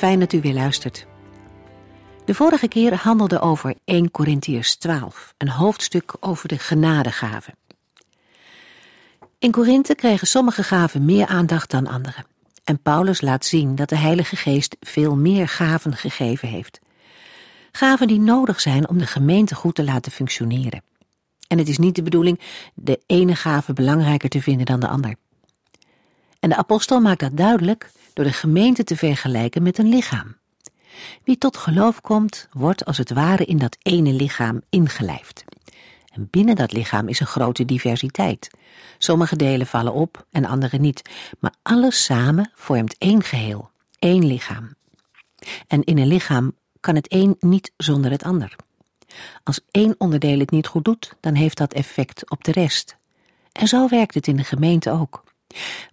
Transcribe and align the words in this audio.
Fijn 0.00 0.20
dat 0.20 0.32
u 0.32 0.40
weer 0.40 0.54
luistert. 0.54 1.06
De 2.24 2.34
vorige 2.34 2.68
keer 2.68 2.94
handelde 2.94 3.40
over 3.40 3.74
1 3.84 4.10
Corinthiërs 4.10 4.76
12, 4.76 5.34
een 5.38 5.48
hoofdstuk 5.48 6.14
over 6.20 6.48
de 6.48 6.58
genadegaven. 6.58 7.54
In 9.38 9.50
Korinthe 9.50 9.94
kregen 9.94 10.26
sommige 10.26 10.62
gaven 10.62 11.04
meer 11.04 11.26
aandacht 11.26 11.70
dan 11.70 11.86
andere. 11.86 12.24
En 12.64 12.82
Paulus 12.82 13.20
laat 13.20 13.44
zien 13.44 13.74
dat 13.74 13.88
de 13.88 13.96
Heilige 13.96 14.36
Geest 14.36 14.76
veel 14.80 15.16
meer 15.16 15.48
gaven 15.48 15.96
gegeven 15.96 16.48
heeft. 16.48 16.80
Gaven 17.72 18.06
die 18.06 18.20
nodig 18.20 18.60
zijn 18.60 18.88
om 18.88 18.98
de 18.98 19.06
gemeente 19.06 19.54
goed 19.54 19.74
te 19.74 19.84
laten 19.84 20.12
functioneren. 20.12 20.82
En 21.48 21.58
het 21.58 21.68
is 21.68 21.78
niet 21.78 21.94
de 21.94 22.02
bedoeling 22.02 22.40
de 22.74 23.00
ene 23.06 23.34
gave 23.34 23.72
belangrijker 23.72 24.28
te 24.28 24.42
vinden 24.42 24.66
dan 24.66 24.80
de 24.80 24.88
ander. 24.88 25.14
En 26.40 26.48
de 26.48 26.56
apostel 26.56 27.00
maakt 27.00 27.20
dat 27.20 27.36
duidelijk 27.36 27.90
door 28.12 28.24
de 28.24 28.32
gemeente 28.32 28.84
te 28.84 28.96
vergelijken 28.96 29.62
met 29.62 29.78
een 29.78 29.88
lichaam. 29.88 30.36
Wie 31.24 31.38
tot 31.38 31.56
geloof 31.56 32.00
komt, 32.00 32.48
wordt 32.52 32.84
als 32.84 32.98
het 32.98 33.10
ware 33.10 33.44
in 33.44 33.58
dat 33.58 33.76
ene 33.82 34.12
lichaam 34.12 34.60
ingelijfd. 34.68 35.44
En 36.12 36.28
binnen 36.30 36.56
dat 36.56 36.72
lichaam 36.72 37.08
is 37.08 37.20
een 37.20 37.26
grote 37.26 37.64
diversiteit. 37.64 38.50
Sommige 38.98 39.36
delen 39.36 39.66
vallen 39.66 39.92
op 39.92 40.26
en 40.30 40.44
andere 40.44 40.78
niet, 40.78 41.02
maar 41.38 41.54
alles 41.62 42.04
samen 42.04 42.50
vormt 42.54 42.98
één 42.98 43.22
geheel, 43.22 43.70
één 43.98 44.26
lichaam. 44.26 44.74
En 45.66 45.84
in 45.84 45.98
een 45.98 46.06
lichaam 46.06 46.56
kan 46.80 46.94
het 46.94 47.12
een 47.12 47.36
niet 47.40 47.72
zonder 47.76 48.10
het 48.10 48.22
ander. 48.22 48.56
Als 49.42 49.60
één 49.70 49.94
onderdeel 49.98 50.38
het 50.38 50.50
niet 50.50 50.66
goed 50.66 50.84
doet, 50.84 51.14
dan 51.20 51.34
heeft 51.34 51.56
dat 51.56 51.72
effect 51.72 52.30
op 52.30 52.44
de 52.44 52.52
rest. 52.52 52.96
En 53.52 53.68
zo 53.68 53.88
werkt 53.88 54.14
het 54.14 54.26
in 54.26 54.36
de 54.36 54.44
gemeente 54.44 54.90
ook. 54.90 55.24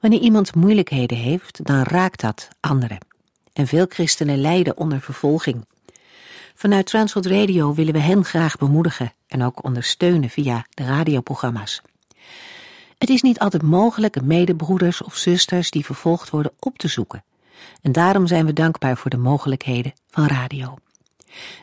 Wanneer 0.02 0.20
iemand 0.20 0.56
moeilijkheden 0.56 1.18
heeft, 1.18 1.66
dan 1.66 1.84
raakt 1.84 2.22
dat 2.22 2.48
anderen. 2.60 2.98
En 3.54 3.68
veel 3.68 3.86
christenen 3.90 4.42
lijden 4.42 4.78
onder 4.78 5.02
vervolging. 5.02 5.66
Vanuit 6.56 6.86
Transworld 6.86 7.28
Radio 7.28 7.74
willen 7.74 7.94
we 7.94 8.00
hen 8.00 8.26
graag 8.26 8.58
bemoedigen 8.58 9.14
en 9.28 9.44
ook 9.44 9.64
ondersteunen 9.64 10.30
via 10.30 10.66
de 10.70 10.86
radioprogramma's. 10.86 11.82
Het 12.98 13.10
is 13.10 13.22
niet 13.22 13.40
altijd 13.40 13.64
mogelijk 13.64 14.22
medebroeders 14.22 15.02
of 15.02 15.16
zusters 15.16 15.72
die 15.72 15.86
vervolgd 15.86 16.30
worden 16.30 16.52
op 16.60 16.78
te 16.78 16.88
zoeken. 16.88 17.24
En 17.82 17.92
daarom 17.92 18.28
zijn 18.28 18.46
we 18.46 18.54
dankbaar 18.54 18.98
voor 18.98 19.10
de 19.10 19.18
mogelijkheden 19.18 19.94
van 20.10 20.28
radio. 20.28 20.76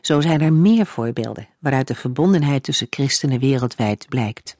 Zo 0.00 0.20
zijn 0.20 0.41
er 0.41 0.53
meer 0.53 0.87
voorbeelden 0.87 1.48
waaruit 1.59 1.89
de 1.89 1.95
verbondenheid 1.95 2.62
tussen 2.62 2.87
christenen 2.91 3.41
wereldwijd 3.41 4.09
blijkt. 4.09 4.56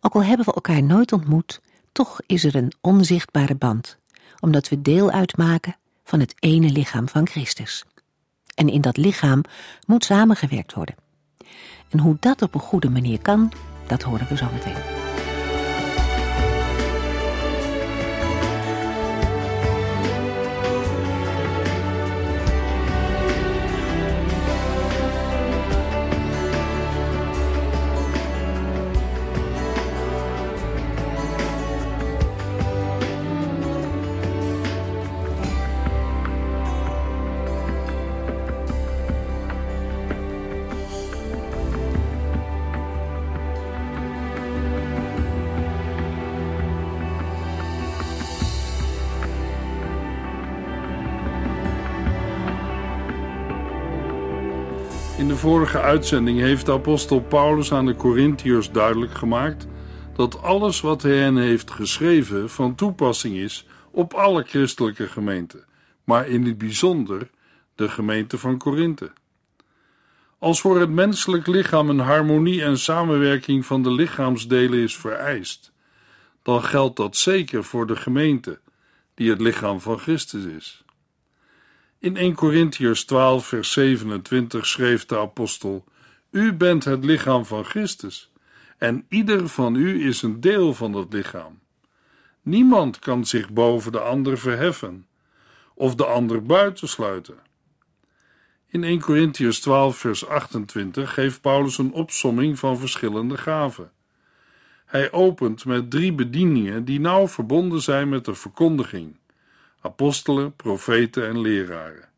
Ook 0.00 0.14
al 0.14 0.24
hebben 0.24 0.46
we 0.46 0.54
elkaar 0.54 0.82
nooit 0.82 1.12
ontmoet, 1.12 1.60
toch 1.94 2.20
is 2.26 2.44
er 2.44 2.54
een 2.54 2.72
onzichtbare 2.80 3.54
band, 3.54 3.98
omdat 4.40 4.68
we 4.68 4.82
deel 4.82 5.10
uitmaken 5.10 5.76
van 6.04 6.20
het 6.20 6.34
ene 6.38 6.70
lichaam 6.70 7.08
van 7.08 7.26
Christus. 7.26 7.84
En 8.54 8.68
in 8.68 8.80
dat 8.80 8.96
lichaam 8.96 9.42
moet 9.86 10.04
samengewerkt 10.04 10.74
worden. 10.74 10.94
En 11.88 11.98
hoe 11.98 12.16
dat 12.20 12.42
op 12.42 12.54
een 12.54 12.60
goede 12.60 12.90
manier 12.90 13.18
kan, 13.20 13.52
dat 13.86 14.02
horen 14.02 14.26
we 14.28 14.36
zo 14.36 14.48
meteen. 14.52 15.03
Vorige 55.44 55.80
uitzending 55.80 56.40
heeft 56.40 56.66
de 56.66 56.72
apostel 56.72 57.20
Paulus 57.20 57.72
aan 57.72 57.86
de 57.86 57.96
Corinthiërs 57.96 58.70
duidelijk 58.70 59.14
gemaakt 59.14 59.66
dat 60.16 60.42
alles 60.42 60.80
wat 60.80 61.02
hij 61.02 61.16
hen 61.16 61.36
heeft 61.36 61.70
geschreven 61.70 62.50
van 62.50 62.74
toepassing 62.74 63.36
is 63.36 63.66
op 63.90 64.14
alle 64.14 64.42
christelijke 64.42 65.06
gemeenten, 65.06 65.64
maar 66.04 66.28
in 66.28 66.44
het 66.44 66.58
bijzonder 66.58 67.30
de 67.74 67.88
gemeente 67.88 68.38
van 68.38 68.58
Korinthe. 68.58 69.12
Als 70.38 70.60
voor 70.60 70.80
het 70.80 70.90
menselijk 70.90 71.46
lichaam 71.46 71.88
een 71.88 71.98
harmonie 71.98 72.62
en 72.62 72.78
samenwerking 72.78 73.66
van 73.66 73.82
de 73.82 73.90
lichaamsdelen 73.90 74.78
is 74.78 74.96
vereist, 74.96 75.72
dan 76.42 76.62
geldt 76.62 76.96
dat 76.96 77.16
zeker 77.16 77.64
voor 77.64 77.86
de 77.86 77.96
gemeente, 77.96 78.60
die 79.14 79.30
het 79.30 79.40
lichaam 79.40 79.80
van 79.80 79.98
Christus 79.98 80.44
is. 80.44 80.83
In 82.04 82.16
1 82.16 82.34
Corinthiërs 82.34 83.04
12, 83.04 83.46
vers 83.46 83.72
27 83.72 84.66
schreef 84.66 85.06
de 85.06 85.18
apostel: 85.18 85.84
U 86.30 86.52
bent 86.52 86.84
het 86.84 87.04
lichaam 87.04 87.44
van 87.44 87.64
Christus, 87.64 88.32
en 88.78 89.06
ieder 89.08 89.48
van 89.48 89.74
u 89.74 90.06
is 90.06 90.22
een 90.22 90.40
deel 90.40 90.74
van 90.74 90.92
dat 90.92 91.12
lichaam. 91.12 91.60
Niemand 92.42 92.98
kan 92.98 93.24
zich 93.24 93.50
boven 93.50 93.92
de 93.92 94.00
ander 94.00 94.38
verheffen 94.38 95.06
of 95.74 95.94
de 95.94 96.04
ander 96.04 96.42
buitensluiten. 96.42 97.38
In 98.68 98.84
1 98.84 99.00
Corinthiërs 99.00 99.60
12, 99.60 99.96
vers 99.96 100.26
28 100.26 101.14
geeft 101.14 101.40
Paulus 101.40 101.78
een 101.78 101.92
opsomming 101.92 102.58
van 102.58 102.78
verschillende 102.78 103.36
gaven. 103.36 103.92
Hij 104.84 105.12
opent 105.12 105.64
met 105.64 105.90
drie 105.90 106.12
bedieningen 106.12 106.84
die 106.84 107.00
nauw 107.00 107.28
verbonden 107.28 107.82
zijn 107.82 108.08
met 108.08 108.24
de 108.24 108.34
verkondiging 108.34 109.16
apostelen, 109.84 110.56
profeten 110.56 111.28
en 111.28 111.40
leraren. 111.40 112.08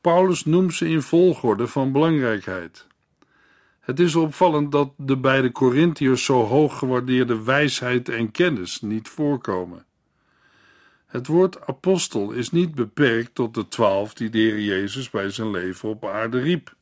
Paulus 0.00 0.44
noemt 0.44 0.74
ze 0.74 0.88
in 0.88 1.02
volgorde 1.02 1.66
van 1.66 1.92
belangrijkheid. 1.92 2.86
Het 3.80 4.00
is 4.00 4.14
opvallend 4.14 4.72
dat 4.72 4.92
de 4.96 5.16
beide 5.16 5.52
Corinthiërs 5.52 6.24
zo 6.24 6.44
hoog 6.44 6.78
gewaardeerde 6.78 7.42
wijsheid 7.42 8.08
en 8.08 8.30
kennis 8.30 8.80
niet 8.80 9.08
voorkomen. 9.08 9.86
Het 11.06 11.26
woord 11.26 11.66
apostel 11.66 12.30
is 12.30 12.50
niet 12.50 12.74
beperkt 12.74 13.34
tot 13.34 13.54
de 13.54 13.68
twaalf 13.68 14.14
die 14.14 14.30
de 14.30 14.64
Jezus 14.64 15.10
bij 15.10 15.30
zijn 15.30 15.50
leven 15.50 15.88
op 15.88 16.04
aarde 16.04 16.40
riep. 16.40 16.74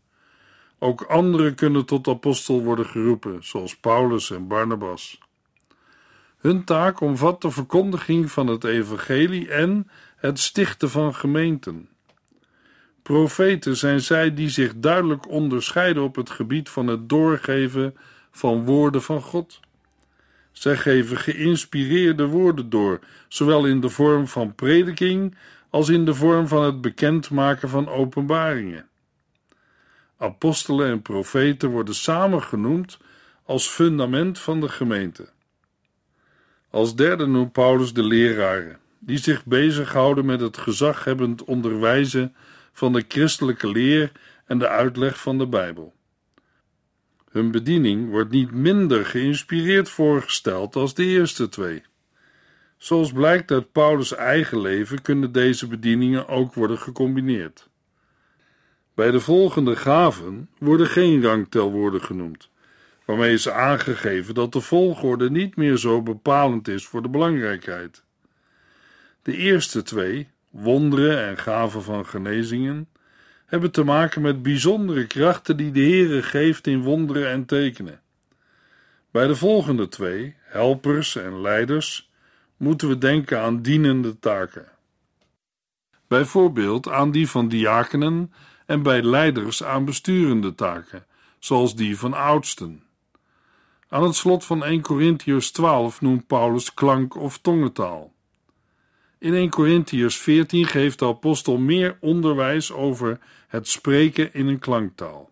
Ook 0.79 1.03
anderen 1.03 1.55
kunnen 1.55 1.87
tot 1.87 2.09
apostel 2.09 2.63
worden 2.63 2.87
geroepen, 2.87 3.45
zoals 3.45 3.77
Paulus 3.77 4.31
en 4.31 4.47
Barnabas. 4.47 5.19
Hun 6.47 6.65
taak 6.65 7.01
omvat 7.01 7.43
de 7.43 7.51
verkondiging 7.51 8.31
van 8.31 8.47
het 8.47 8.65
evangelie 8.65 9.49
en 9.51 9.91
het 10.17 10.39
stichten 10.39 10.91
van 10.91 11.15
gemeenten. 11.15 11.89
Profeten 13.03 13.77
zijn 13.77 14.01
zij 14.01 14.35
die 14.35 14.49
zich 14.49 14.73
duidelijk 14.77 15.29
onderscheiden 15.29 16.03
op 16.03 16.17
het 16.17 16.31
gebied 16.31 16.69
van 16.69 16.87
het 16.87 17.09
doorgeven 17.09 17.97
van 18.31 18.65
woorden 18.65 19.03
van 19.03 19.21
God. 19.21 19.61
Zij 20.53 20.77
geven 20.77 21.17
geïnspireerde 21.17 22.27
woorden 22.27 22.71
door, 22.71 23.01
zowel 23.29 23.67
in 23.67 23.81
de 23.81 23.89
vorm 23.89 24.27
van 24.27 24.55
prediking 24.55 25.37
als 25.71 25.89
in 25.89 26.05
de 26.05 26.15
vorm 26.15 26.49
van 26.49 26.63
het 26.63 26.81
bekendmaken 26.81 27.69
van 27.69 27.89
openbaringen. 27.89 28.89
Apostelen 30.17 30.91
en 30.91 31.03
profeten 31.03 31.71
worden 31.71 31.95
samen 31.95 32.43
genoemd 32.43 32.99
als 33.45 33.69
fundament 33.69 34.39
van 34.39 34.61
de 34.61 34.69
gemeente. 34.69 35.35
Als 36.77 36.97
derde 36.97 37.27
noemt 37.27 37.53
Paulus 37.53 37.93
de 37.93 38.03
leraren, 38.03 38.79
die 38.99 39.19
zich 39.19 39.45
bezighouden 39.45 40.25
met 40.25 40.41
het 40.41 40.57
gezaghebbend 40.57 41.45
onderwijzen 41.45 42.35
van 42.73 42.93
de 42.93 43.05
christelijke 43.09 43.69
leer 43.69 44.13
en 44.47 44.59
de 44.59 44.69
uitleg 44.69 45.21
van 45.21 45.39
de 45.39 45.47
Bijbel. 45.47 45.95
Hun 47.31 47.51
bediening 47.51 48.11
wordt 48.11 48.31
niet 48.31 48.51
minder 48.51 49.07
geïnspireerd 49.07 49.89
voorgesteld 49.89 50.77
als 50.77 50.95
de 50.95 51.05
eerste 51.05 51.49
twee. 51.49 51.83
Zoals 52.77 53.13
blijkt 53.13 53.51
uit 53.51 53.73
Paulus' 53.73 54.15
eigen 54.15 54.61
leven 54.61 55.03
kunnen 55.03 55.33
deze 55.33 55.67
bedieningen 55.67 56.29
ook 56.29 56.55
worden 56.55 56.79
gecombineerd. 56.79 57.69
Bij 58.95 59.11
de 59.11 59.21
volgende 59.21 59.77
gaven 59.77 60.49
worden 60.59 60.87
geen 60.87 61.23
rangtelwoorden 61.23 62.03
genoemd, 62.03 62.51
waarmee 63.07 63.33
is 63.33 63.49
aangegeven 63.49 64.35
dat 64.35 64.53
de 64.53 64.61
volgorde 64.61 65.31
niet 65.31 65.57
meer 65.57 65.77
zo 65.77 66.03
bepalend 66.03 66.69
is 66.69 66.87
voor 66.87 67.03
de 67.03 67.09
belangrijkheid. 67.09 68.03
De 69.23 69.37
eerste 69.37 69.83
twee, 69.83 70.29
wonderen 70.51 71.27
en 71.27 71.39
gaven 71.39 71.83
van 71.83 72.07
genezingen, 72.07 72.89
hebben 73.47 73.71
te 73.71 73.85
maken 73.85 74.23
met 74.23 74.43
bijzondere 74.43 75.07
krachten 75.07 75.57
die 75.57 75.71
de 75.71 75.81
Heere 75.81 76.23
geeft 76.23 76.67
in 76.67 76.83
wonderen 76.83 77.29
en 77.29 77.45
tekenen. 77.45 78.01
Bij 79.11 79.27
de 79.27 79.37
volgende 79.37 79.89
twee, 79.89 80.35
helpers 80.41 81.17
en 81.17 81.41
leiders, 81.41 82.11
moeten 82.57 82.89
we 82.89 82.99
denken 82.99 83.41
aan 83.41 83.63
dienende 83.63 84.19
taken. 84.19 84.67
Bijvoorbeeld 86.09 86.89
aan 86.89 87.11
die 87.11 87.29
van 87.29 87.49
diakenen 87.49 88.33
en 88.67 88.83
bij 88.83 89.03
leiders 89.03 89.65
aan 89.65 89.85
besturende 89.85 90.55
taken, 90.55 91.07
zoals 91.39 91.77
die 91.77 91.99
van 91.99 92.15
oudsten. 92.15 92.86
Aan 93.89 94.03
het 94.03 94.15
slot 94.15 94.45
van 94.45 94.65
1 94.65 94.81
Corinthians 94.81 95.51
12 95.51 96.01
noemt 96.01 96.27
Paulus 96.27 96.75
klank 96.75 97.17
of 97.17 97.39
tongentaal. 97.39 98.13
In 99.19 99.35
1 99.35 99.51
Corinthians 99.51 100.17
14 100.17 100.67
geeft 100.67 100.99
de 100.99 101.07
apostel 101.07 101.57
meer 101.57 101.97
onderwijs 102.01 102.73
over 102.73 103.19
het 103.49 103.69
spreken 103.69 104.35
in 104.35 104.47
een 104.47 104.59
klanktaal. 104.59 105.31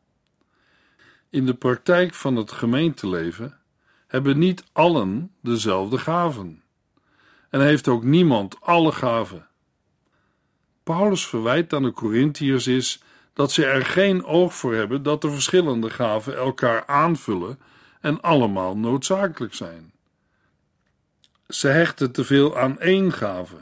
In 1.30 1.46
de 1.46 1.54
praktijk 1.54 2.14
van 2.14 2.36
het 2.36 2.52
gemeenteleven 2.52 3.58
hebben 4.06 4.38
niet 4.38 4.64
allen 4.72 5.32
dezelfde 5.40 5.98
gaven. 5.98 6.62
En 7.50 7.60
heeft 7.60 7.88
ook 7.88 8.04
niemand 8.04 8.60
alle 8.60 8.92
gaven. 8.92 9.46
Paulus 10.82 11.26
verwijt 11.26 11.72
aan 11.72 11.82
de 11.82 11.92
Corinthiërs 11.92 12.66
is 12.66 13.02
dat 13.32 13.52
ze 13.52 13.64
er 13.66 13.84
geen 13.84 14.24
oog 14.24 14.54
voor 14.54 14.74
hebben 14.74 15.02
dat 15.02 15.22
de 15.22 15.30
verschillende 15.30 15.90
gaven 15.90 16.36
elkaar 16.36 16.86
aanvullen 16.86 17.58
en 18.04 18.20
allemaal 18.20 18.76
noodzakelijk 18.76 19.54
zijn. 19.54 19.92
Ze 21.48 21.68
hechten 21.68 22.12
te 22.12 22.24
veel 22.24 22.58
aan 22.58 22.80
één 22.80 23.12
gave, 23.12 23.56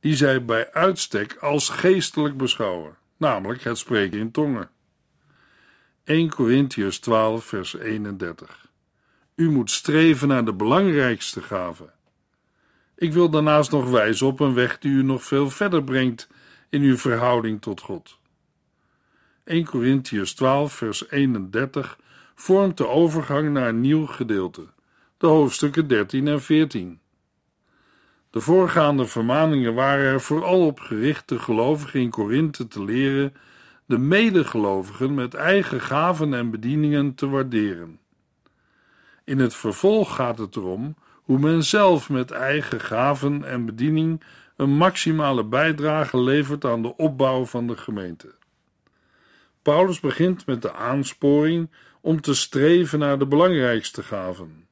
die 0.00 0.16
zij 0.16 0.44
bij 0.44 0.72
uitstek 0.72 1.36
als 1.36 1.68
geestelijk 1.68 2.36
beschouwen, 2.36 2.96
namelijk 3.16 3.62
het 3.62 3.78
spreken 3.78 4.18
in 4.18 4.30
tongen. 4.30 4.70
1 6.04 6.30
Corinthians 6.30 6.98
12, 6.98 7.44
vers 7.44 7.74
31. 7.74 8.68
U 9.34 9.50
moet 9.50 9.70
streven 9.70 10.28
naar 10.28 10.44
de 10.44 10.54
belangrijkste 10.54 11.42
gave. 11.42 11.92
Ik 12.96 13.12
wil 13.12 13.30
daarnaast 13.30 13.70
nog 13.70 13.90
wijzen 13.90 14.26
op 14.26 14.40
een 14.40 14.54
weg 14.54 14.78
die 14.78 14.92
u 14.92 15.02
nog 15.02 15.24
veel 15.24 15.50
verder 15.50 15.84
brengt 15.84 16.28
in 16.68 16.82
uw 16.82 16.96
verhouding 16.96 17.60
tot 17.62 17.80
God. 17.80 18.18
1 19.44 19.64
Corinthians 19.64 20.32
12, 20.32 20.72
vers 20.72 21.10
31 21.10 21.98
vormt 22.34 22.76
de 22.76 22.88
overgang 22.88 23.52
naar 23.52 23.68
een 23.68 23.80
nieuw 23.80 24.06
gedeelte, 24.06 24.66
de 25.16 25.26
hoofdstukken 25.26 25.88
13 25.88 26.28
en 26.28 26.42
14. 26.42 27.00
De 28.30 28.40
voorgaande 28.40 29.06
vermaningen 29.06 29.74
waren 29.74 30.04
er 30.04 30.20
vooral 30.20 30.66
op 30.66 30.80
gericht 30.80 31.28
de 31.28 31.38
gelovigen 31.38 32.00
in 32.00 32.10
Korinthe 32.10 32.68
te 32.68 32.84
leren 32.84 33.34
de 33.86 33.98
medegelovigen 33.98 35.14
met 35.14 35.34
eigen 35.34 35.80
gaven 35.80 36.34
en 36.34 36.50
bedieningen 36.50 37.14
te 37.14 37.28
waarderen. 37.28 37.98
In 39.24 39.38
het 39.38 39.54
vervolg 39.54 40.14
gaat 40.14 40.38
het 40.38 40.56
erom 40.56 40.96
hoe 41.22 41.38
men 41.38 41.62
zelf 41.62 42.10
met 42.10 42.30
eigen 42.30 42.80
gaven 42.80 43.44
en 43.44 43.66
bediening 43.66 44.22
een 44.56 44.76
maximale 44.76 45.44
bijdrage 45.44 46.20
levert 46.20 46.64
aan 46.64 46.82
de 46.82 46.96
opbouw 46.96 47.44
van 47.44 47.66
de 47.66 47.76
gemeente. 47.76 48.34
Paulus 49.62 50.00
begint 50.00 50.46
met 50.46 50.62
de 50.62 50.72
aansporing 50.72 51.70
om 52.04 52.20
te 52.20 52.34
streven 52.34 52.98
naar 52.98 53.18
de 53.18 53.26
belangrijkste 53.26 54.02
gaven. 54.02 54.66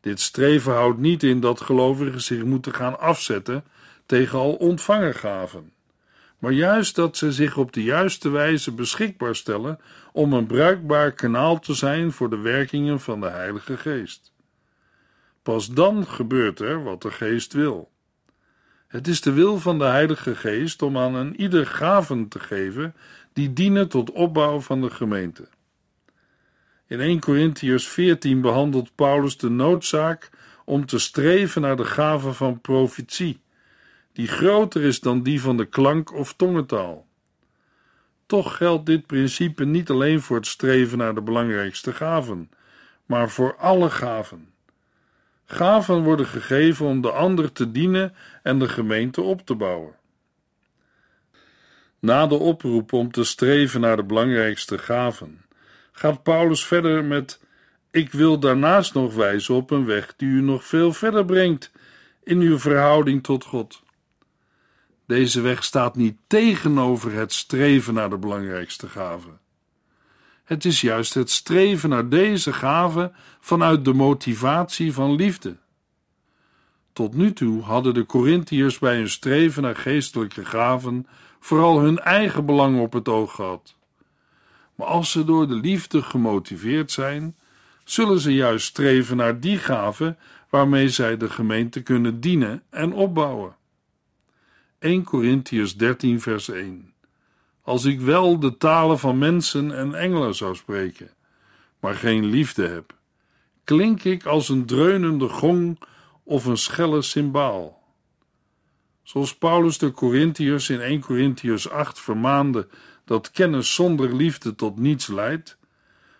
Dit 0.00 0.20
streven 0.20 0.72
houdt 0.72 0.98
niet 0.98 1.22
in 1.22 1.40
dat 1.40 1.60
gelovigen 1.60 2.20
zich 2.20 2.44
moeten 2.44 2.74
gaan 2.74 2.98
afzetten 2.98 3.64
tegen 4.06 4.38
al 4.38 4.54
ontvangen 4.54 5.14
gaven, 5.14 5.72
maar 6.38 6.52
juist 6.52 6.94
dat 6.94 7.16
ze 7.16 7.32
zich 7.32 7.56
op 7.56 7.72
de 7.72 7.82
juiste 7.82 8.28
wijze 8.28 8.72
beschikbaar 8.72 9.36
stellen 9.36 9.80
om 10.12 10.32
een 10.32 10.46
bruikbaar 10.46 11.12
kanaal 11.12 11.58
te 11.58 11.74
zijn 11.74 12.12
voor 12.12 12.30
de 12.30 12.38
werkingen 12.38 13.00
van 13.00 13.20
de 13.20 13.28
Heilige 13.28 13.76
Geest. 13.76 14.32
Pas 15.42 15.68
dan 15.68 16.06
gebeurt 16.06 16.60
er 16.60 16.82
wat 16.82 17.02
de 17.02 17.10
Geest 17.10 17.52
wil. 17.52 17.90
Het 18.86 19.08
is 19.08 19.20
de 19.20 19.32
wil 19.32 19.58
van 19.58 19.78
de 19.78 19.84
Heilige 19.84 20.34
Geest 20.34 20.82
om 20.82 20.98
aan 20.98 21.14
een 21.14 21.40
ieder 21.40 21.66
gaven 21.66 22.28
te 22.28 22.38
geven 22.38 22.94
die 23.32 23.52
dienen 23.52 23.88
tot 23.88 24.10
opbouw 24.10 24.60
van 24.60 24.80
de 24.80 24.90
gemeente. 24.90 25.48
In 26.88 27.00
1 27.00 27.20
Corinthians 27.20 27.88
14 27.88 28.40
behandelt 28.40 28.94
Paulus 28.94 29.36
de 29.36 29.50
noodzaak 29.50 30.30
om 30.64 30.86
te 30.86 30.98
streven 30.98 31.62
naar 31.62 31.76
de 31.76 31.84
gave 31.84 32.32
van 32.32 32.60
profetie, 32.60 33.40
die 34.12 34.28
groter 34.28 34.82
is 34.82 35.00
dan 35.00 35.22
die 35.22 35.40
van 35.40 35.56
de 35.56 35.64
klank 35.64 36.12
of 36.14 36.34
tongentaal. 36.34 37.06
Toch 38.26 38.56
geldt 38.56 38.86
dit 38.86 39.06
principe 39.06 39.64
niet 39.64 39.90
alleen 39.90 40.20
voor 40.20 40.36
het 40.36 40.46
streven 40.46 40.98
naar 40.98 41.14
de 41.14 41.22
belangrijkste 41.22 41.92
gaven, 41.92 42.50
maar 43.06 43.30
voor 43.30 43.56
alle 43.56 43.90
gaven. 43.90 44.48
Gaven 45.44 46.02
worden 46.02 46.26
gegeven 46.26 46.86
om 46.86 47.00
de 47.00 47.10
ander 47.10 47.52
te 47.52 47.70
dienen 47.70 48.14
en 48.42 48.58
de 48.58 48.68
gemeente 48.68 49.22
op 49.22 49.46
te 49.46 49.54
bouwen. 49.54 49.94
Na 51.98 52.26
de 52.26 52.34
oproep 52.34 52.92
om 52.92 53.10
te 53.10 53.24
streven 53.24 53.80
naar 53.80 53.96
de 53.96 54.04
belangrijkste 54.04 54.78
gaven, 54.78 55.44
gaat 55.98 56.22
Paulus 56.22 56.64
verder 56.64 57.04
met: 57.04 57.40
Ik 57.90 58.12
wil 58.12 58.38
daarnaast 58.38 58.94
nog 58.94 59.14
wijzen 59.14 59.54
op 59.54 59.70
een 59.70 59.84
weg 59.84 60.14
die 60.16 60.28
u 60.28 60.40
nog 60.40 60.64
veel 60.64 60.92
verder 60.92 61.24
brengt 61.24 61.72
in 62.24 62.40
uw 62.40 62.58
verhouding 62.58 63.22
tot 63.22 63.44
God. 63.44 63.82
Deze 65.06 65.40
weg 65.40 65.64
staat 65.64 65.96
niet 65.96 66.16
tegenover 66.26 67.12
het 67.12 67.32
streven 67.32 67.94
naar 67.94 68.10
de 68.10 68.18
belangrijkste 68.18 68.88
gave. 68.88 69.28
Het 70.44 70.64
is 70.64 70.80
juist 70.80 71.14
het 71.14 71.30
streven 71.30 71.88
naar 71.88 72.08
deze 72.08 72.52
gave 72.52 73.12
vanuit 73.40 73.84
de 73.84 73.92
motivatie 73.92 74.92
van 74.92 75.14
liefde. 75.14 75.56
Tot 76.92 77.14
nu 77.14 77.32
toe 77.32 77.62
hadden 77.62 77.94
de 77.94 78.06
Corinthiërs 78.06 78.78
bij 78.78 78.96
hun 78.96 79.10
streven 79.10 79.62
naar 79.62 79.76
geestelijke 79.76 80.44
gaven 80.44 81.06
vooral 81.40 81.80
hun 81.80 81.98
eigen 81.98 82.46
belang 82.46 82.80
op 82.80 82.92
het 82.92 83.08
oog 83.08 83.34
gehad. 83.34 83.75
Maar 84.76 84.86
als 84.86 85.10
ze 85.10 85.24
door 85.24 85.48
de 85.48 85.54
liefde 85.54 86.02
gemotiveerd 86.02 86.92
zijn, 86.92 87.36
zullen 87.84 88.20
ze 88.20 88.34
juist 88.34 88.66
streven 88.66 89.16
naar 89.16 89.40
die 89.40 89.58
gaven 89.58 90.18
waarmee 90.48 90.88
zij 90.88 91.16
de 91.16 91.30
gemeente 91.30 91.82
kunnen 91.82 92.20
dienen 92.20 92.62
en 92.70 92.92
opbouwen. 92.92 93.56
1 94.78 95.04
Corinthians 95.04 95.76
13 95.76 96.20
vers 96.20 96.48
1 96.48 96.92
Als 97.62 97.84
ik 97.84 98.00
wel 98.00 98.40
de 98.40 98.56
talen 98.56 98.98
van 98.98 99.18
mensen 99.18 99.76
en 99.76 99.94
engelen 99.94 100.34
zou 100.34 100.54
spreken, 100.54 101.10
maar 101.80 101.94
geen 101.94 102.24
liefde 102.24 102.66
heb, 102.68 102.94
klink 103.64 104.04
ik 104.04 104.24
als 104.24 104.48
een 104.48 104.66
dreunende 104.66 105.28
gong 105.28 105.78
of 106.22 106.44
een 106.44 106.56
schelle 106.56 107.02
cymbaal. 107.02 107.82
Zoals 109.02 109.36
Paulus 109.36 109.78
de 109.78 109.90
Corinthiërs 109.90 110.70
in 110.70 110.80
1 110.80 111.00
Corinthiërs 111.00 111.70
8 111.70 112.00
vermaande 112.00 112.68
dat 113.06 113.30
kennis 113.30 113.74
zonder 113.74 114.14
liefde 114.14 114.54
tot 114.54 114.78
niets 114.78 115.06
leidt, 115.06 115.58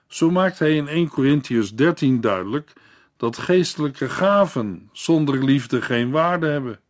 zo 0.07 0.31
maakt 0.31 0.59
hij 0.59 0.77
in 0.77 0.89
1 0.89 1.09
Corinthiërs 1.09 1.75
13 1.75 2.21
duidelijk 2.21 2.73
dat 3.17 3.39
geestelijke 3.39 4.09
gaven 4.09 4.89
zonder 4.93 5.45
liefde 5.45 5.83
geen 5.83 6.11
waarde 6.11 6.47
hebben. 6.47 6.81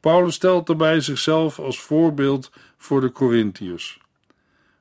Paulus 0.00 0.34
stelt 0.34 0.66
daarbij 0.66 1.00
zichzelf 1.00 1.58
als 1.58 1.80
voorbeeld 1.80 2.50
voor 2.76 3.00
de 3.00 3.12
Corinthiërs, 3.12 4.00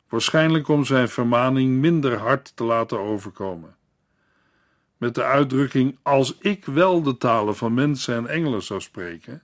waarschijnlijk 0.09 0.67
om 0.67 0.85
zijn 0.85 1.09
vermaning 1.09 1.79
minder 1.79 2.17
hard 2.17 2.55
te 2.55 2.63
laten 2.63 3.00
overkomen. 3.00 3.75
Met 4.97 5.15
de 5.15 5.24
uitdrukking: 5.24 5.97
Als 6.01 6.38
ik 6.39 6.65
wel 6.65 7.01
de 7.01 7.17
talen 7.17 7.55
van 7.55 7.74
mensen 7.74 8.15
en 8.15 8.27
engelen 8.27 8.63
zou 8.63 8.81
spreken, 8.81 9.43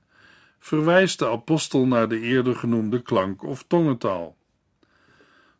verwijst 0.59 1.19
de 1.19 1.27
apostel 1.27 1.85
naar 1.85 2.09
de 2.09 2.19
eerder 2.19 2.55
genoemde 2.55 3.01
klank 3.01 3.43
of 3.43 3.63
tongentaal. 3.67 4.35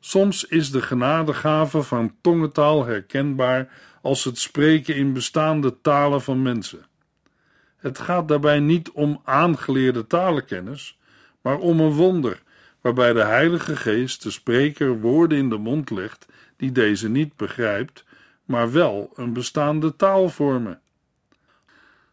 Soms 0.03 0.46
is 0.46 0.72
de 0.72 0.81
genadegave 0.81 1.84
van 1.84 2.15
tongentaal 2.22 2.86
herkenbaar 2.86 3.70
als 4.01 4.24
het 4.24 4.38
spreken 4.38 4.96
in 4.96 5.13
bestaande 5.13 5.81
talen 5.81 6.22
van 6.22 6.41
mensen. 6.41 6.86
Het 7.77 8.00
gaat 8.00 8.27
daarbij 8.27 8.60
niet 8.60 8.91
om 8.91 9.22
aangeleerde 9.24 10.08
talenkennis, 10.08 11.00
maar 11.41 11.58
om 11.58 11.79
een 11.79 11.91
wonder 11.91 12.41
waarbij 12.81 13.13
de 13.13 13.24
Heilige 13.24 13.75
Geest 13.75 14.24
de 14.24 14.31
spreker 14.31 15.00
woorden 15.00 15.38
in 15.38 15.50
de 15.50 15.58
mond 15.58 15.89
legt 15.89 16.25
die 16.58 16.72
deze 16.72 17.10
niet 17.10 17.36
begrijpt, 17.36 18.05
maar 18.46 18.72
wel 18.72 19.12
een 19.15 19.34
bestaande 19.34 19.96
taal 19.96 20.29
vormen. 20.29 20.81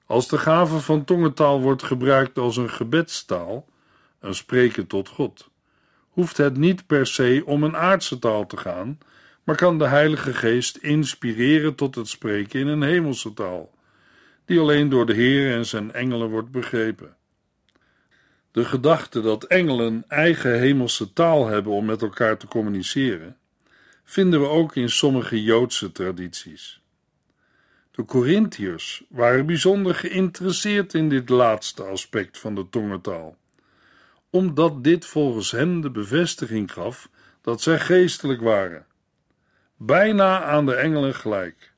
Als 0.07 0.28
de 0.28 0.38
gave 0.38 0.78
van 0.78 1.04
tongentaal 1.04 1.61
wordt 1.61 1.83
gebruikt 1.83 2.38
als 2.38 2.57
een 2.57 2.71
gebedstaal, 2.71 3.68
een 4.21 4.35
spreken 4.35 4.87
tot 4.87 5.09
God, 5.09 5.50
hoeft 6.18 6.37
het 6.37 6.56
niet 6.56 6.87
per 6.87 7.06
se 7.06 7.42
om 7.44 7.62
een 7.62 7.76
aardse 7.76 8.18
taal 8.18 8.46
te 8.46 8.56
gaan, 8.56 8.98
maar 9.44 9.56
kan 9.56 9.78
de 9.78 9.87
Heilige 9.87 10.34
Geest 10.34 10.76
inspireren 10.76 11.75
tot 11.75 11.94
het 11.94 12.08
spreken 12.08 12.60
in 12.60 12.66
een 12.66 12.82
hemelse 12.82 13.34
taal, 13.34 13.75
die 14.44 14.58
alleen 14.58 14.88
door 14.88 15.06
de 15.06 15.14
Heer 15.14 15.54
en 15.54 15.66
zijn 15.66 15.92
engelen 15.92 16.30
wordt 16.30 16.50
begrepen. 16.50 17.16
De 18.50 18.64
gedachte 18.64 19.20
dat 19.20 19.44
engelen 19.44 20.04
eigen 20.08 20.58
hemelse 20.58 21.12
taal 21.12 21.46
hebben 21.46 21.72
om 21.72 21.84
met 21.84 22.02
elkaar 22.02 22.37
te 22.37 22.46
communiceren, 22.46 23.37
vinden 24.04 24.40
we 24.40 24.46
ook 24.46 24.76
in 24.76 24.90
sommige 24.90 25.42
Joodse 25.42 25.92
tradities. 25.92 26.82
De 27.90 28.04
Corinthiërs 28.04 29.04
waren 29.08 29.46
bijzonder 29.46 29.94
geïnteresseerd 29.94 30.94
in 30.94 31.08
dit 31.08 31.28
laatste 31.28 31.82
aspect 31.82 32.38
van 32.38 32.54
de 32.54 32.68
tongentaal, 32.68 33.38
omdat 34.30 34.85
dit 34.85 35.06
volgens 35.06 35.50
hen 35.50 35.80
de 35.80 35.90
bevestiging 35.90 36.73
gaf 36.73 37.08
dat 37.40 37.61
zij 37.61 37.80
geestelijk 37.80 38.40
waren, 38.40 38.87
bijna 39.76 40.42
aan 40.42 40.66
de 40.66 40.75
engelen 40.75 41.14
gelijk. 41.14 41.73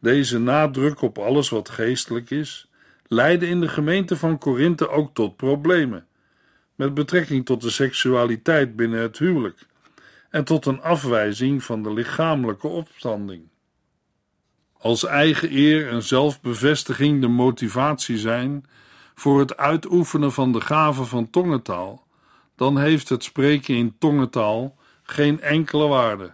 Deze 0.00 0.38
nadruk 0.38 1.00
op 1.00 1.18
alles 1.18 1.48
wat 1.48 1.68
geestelijk 1.68 2.30
is, 2.30 2.70
leidde 3.06 3.46
in 3.46 3.60
de 3.60 3.68
gemeente 3.68 4.16
van 4.16 4.38
Korinthe 4.38 4.88
ook 4.88 5.14
tot 5.14 5.36
problemen, 5.36 6.06
met 6.74 6.94
betrekking 6.94 7.44
tot 7.44 7.60
de 7.60 7.70
seksualiteit 7.70 8.76
binnen 8.76 9.00
het 9.00 9.18
huwelijk 9.18 9.66
en 10.30 10.44
tot 10.44 10.66
een 10.66 10.80
afwijzing 10.80 11.64
van 11.64 11.82
de 11.82 11.92
lichamelijke 11.92 12.66
opstanding. 12.66 13.48
Als 14.72 15.04
eigen 15.04 15.52
eer 15.52 15.88
en 15.88 16.02
zelfbevestiging 16.02 17.20
de 17.20 17.28
motivatie 17.28 18.18
zijn 18.18 18.64
voor 19.18 19.38
het 19.38 19.56
uitoefenen 19.56 20.32
van 20.32 20.52
de 20.52 20.60
gave 20.60 21.04
van 21.04 21.30
tongentaal, 21.30 22.06
dan 22.56 22.78
heeft 22.78 23.08
het 23.08 23.24
spreken 23.24 23.74
in 23.74 23.96
tongentaal 23.98 24.76
geen 25.02 25.40
enkele 25.40 25.86
waarde. 25.86 26.32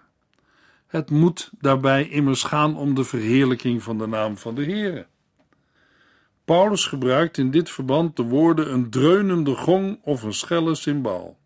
Het 0.86 1.10
moet 1.10 1.50
daarbij 1.58 2.08
immers 2.08 2.42
gaan 2.42 2.76
om 2.76 2.94
de 2.94 3.04
verheerlijking 3.04 3.82
van 3.82 3.98
de 3.98 4.06
naam 4.06 4.36
van 4.36 4.54
de 4.54 4.64
Heere. 4.64 5.06
Paulus 6.44 6.86
gebruikt 6.86 7.38
in 7.38 7.50
dit 7.50 7.70
verband 7.70 8.16
de 8.16 8.22
woorden 8.22 8.72
een 8.72 8.90
dreunende 8.90 9.54
gong 9.54 9.98
of 10.02 10.22
een 10.22 10.34
schelle 10.34 10.74
cymbaal. 10.74 11.38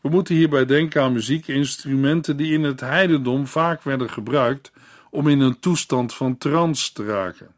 We 0.00 0.08
moeten 0.08 0.34
hierbij 0.34 0.64
denken 0.64 1.02
aan 1.02 1.12
muziekinstrumenten 1.12 2.36
die 2.36 2.52
in 2.52 2.62
het 2.62 2.80
heidendom 2.80 3.46
vaak 3.46 3.82
werden 3.82 4.10
gebruikt 4.10 4.72
om 5.10 5.28
in 5.28 5.40
een 5.40 5.60
toestand 5.60 6.14
van 6.14 6.38
trance 6.38 6.92
te 6.92 7.04
raken. 7.04 7.55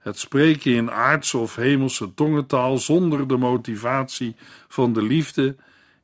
Het 0.00 0.18
spreken 0.18 0.72
in 0.72 0.90
aardse 0.90 1.38
of 1.38 1.56
hemelse 1.56 2.14
tongentaal 2.14 2.78
zonder 2.78 3.28
de 3.28 3.36
motivatie 3.36 4.36
van 4.68 4.92
de 4.92 5.02
liefde 5.02 5.56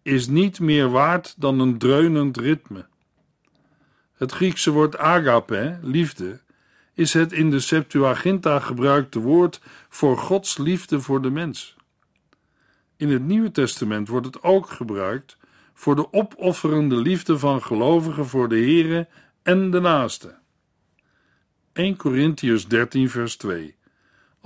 is 0.02 0.26
niet 0.26 0.60
meer 0.60 0.90
waard 0.90 1.34
dan 1.38 1.60
een 1.60 1.78
dreunend 1.78 2.36
ritme. 2.36 2.86
Het 4.14 4.32
Griekse 4.32 4.70
woord 4.70 4.98
agape, 4.98 5.78
liefde, 5.82 6.40
is 6.94 7.12
het 7.12 7.32
in 7.32 7.50
de 7.50 7.60
Septuaginta 7.60 8.60
gebruikte 8.60 9.20
woord 9.20 9.60
voor 9.88 10.18
Gods 10.18 10.58
liefde 10.58 11.00
voor 11.00 11.22
de 11.22 11.30
mens. 11.30 11.76
In 12.96 13.10
het 13.10 13.22
Nieuwe 13.22 13.50
Testament 13.50 14.08
wordt 14.08 14.26
het 14.26 14.42
ook 14.42 14.70
gebruikt 14.70 15.36
voor 15.74 15.96
de 15.96 16.12
opofferende 16.12 16.96
liefde 16.96 17.38
van 17.38 17.62
gelovigen 17.62 18.26
voor 18.26 18.48
de 18.48 18.58
Here 18.58 19.08
en 19.42 19.70
de 19.70 19.80
naaste. 19.80 20.38
1 21.72 21.96
Corinthians 21.96 22.68
13 22.68 23.10
vers 23.10 23.36
2 23.36 23.76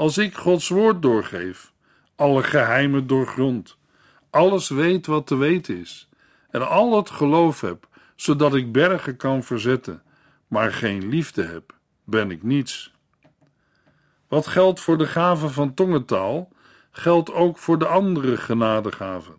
Als 0.01 0.19
ik 0.19 0.35
Gods 0.35 0.69
woord 0.69 1.03
doorgeef, 1.03 1.73
alle 2.15 2.43
geheimen 2.43 3.07
doorgrond, 3.07 3.77
alles 4.31 4.69
weet 4.69 5.07
wat 5.07 5.27
te 5.27 5.37
weten 5.37 5.77
is, 5.77 6.09
en 6.51 6.69
al 6.69 6.97
het 6.97 7.11
geloof 7.11 7.61
heb, 7.61 7.89
zodat 8.17 8.55
ik 8.55 8.73
bergen 8.73 9.17
kan 9.17 9.43
verzetten, 9.43 10.03
maar 10.49 10.73
geen 10.73 11.09
liefde 11.09 11.43
heb, 11.43 11.75
ben 12.05 12.31
ik 12.31 12.43
niets. 12.43 12.93
Wat 14.29 14.47
geldt 14.47 14.81
voor 14.81 14.99
de 14.99 15.07
gave 15.07 15.49
van 15.49 15.75
tongentaal, 15.75 16.49
geldt 16.91 17.33
ook 17.33 17.59
voor 17.59 17.79
de 17.79 17.87
andere 17.87 18.37
genadegaven. 18.37 19.39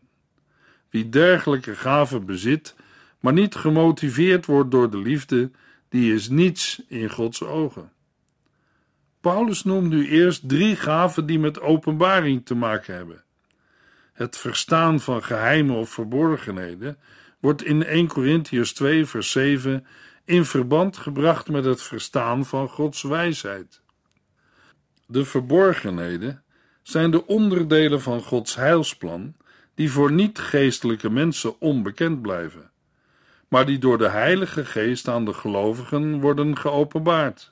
Wie 0.89 1.09
dergelijke 1.09 1.75
gaven 1.75 2.25
bezit, 2.25 2.75
maar 3.19 3.33
niet 3.33 3.55
gemotiveerd 3.55 4.45
wordt 4.45 4.71
door 4.71 4.89
de 4.89 4.97
liefde, 4.97 5.51
die 5.89 6.13
is 6.13 6.29
niets 6.29 6.81
in 6.87 7.09
Gods 7.09 7.43
ogen. 7.43 7.91
Paulus 9.21 9.63
noemt 9.63 9.89
nu 9.89 10.07
eerst 10.07 10.49
drie 10.49 10.75
gaven 10.75 11.25
die 11.25 11.39
met 11.39 11.61
openbaring 11.61 12.45
te 12.45 12.55
maken 12.55 12.95
hebben. 12.95 13.23
Het 14.13 14.37
verstaan 14.37 14.99
van 14.99 15.23
geheimen 15.23 15.75
of 15.75 15.89
verborgenheden 15.89 16.97
wordt 17.39 17.63
in 17.63 17.83
1 17.83 18.07
Corinthians 18.07 18.73
2 18.73 19.05
vers 19.05 19.31
7 19.31 19.85
in 20.25 20.45
verband 20.45 20.97
gebracht 20.97 21.49
met 21.49 21.65
het 21.65 21.81
verstaan 21.81 22.45
van 22.45 22.67
Gods 22.67 23.01
wijsheid. 23.01 23.81
De 25.05 25.25
verborgenheden 25.25 26.43
zijn 26.81 27.11
de 27.11 27.27
onderdelen 27.27 28.01
van 28.01 28.21
Gods 28.21 28.55
heilsplan 28.55 29.35
die 29.75 29.91
voor 29.91 30.11
niet-geestelijke 30.11 31.09
mensen 31.09 31.59
onbekend 31.59 32.21
blijven, 32.21 32.71
maar 33.47 33.65
die 33.65 33.77
door 33.77 33.97
de 33.97 34.09
Heilige 34.09 34.65
Geest 34.65 35.07
aan 35.07 35.25
de 35.25 35.33
gelovigen 35.33 36.19
worden 36.19 36.57
geopenbaard. 36.57 37.51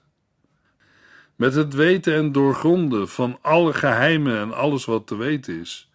Met 1.39 1.55
het 1.55 1.73
weten 1.73 2.13
en 2.13 2.31
doorgronden 2.31 3.09
van 3.09 3.37
alle 3.41 3.73
geheimen 3.73 4.37
en 4.37 4.53
alles 4.53 4.85
wat 4.85 5.07
te 5.07 5.15
weten 5.15 5.59
is, 5.59 5.91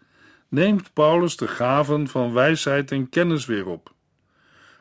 neemt 0.48 0.92
Paulus 0.92 1.36
de 1.36 1.48
gaven 1.48 2.08
van 2.08 2.32
wijsheid 2.32 2.90
en 2.90 3.08
kennis 3.08 3.46
weer 3.46 3.66
op. 3.66 3.92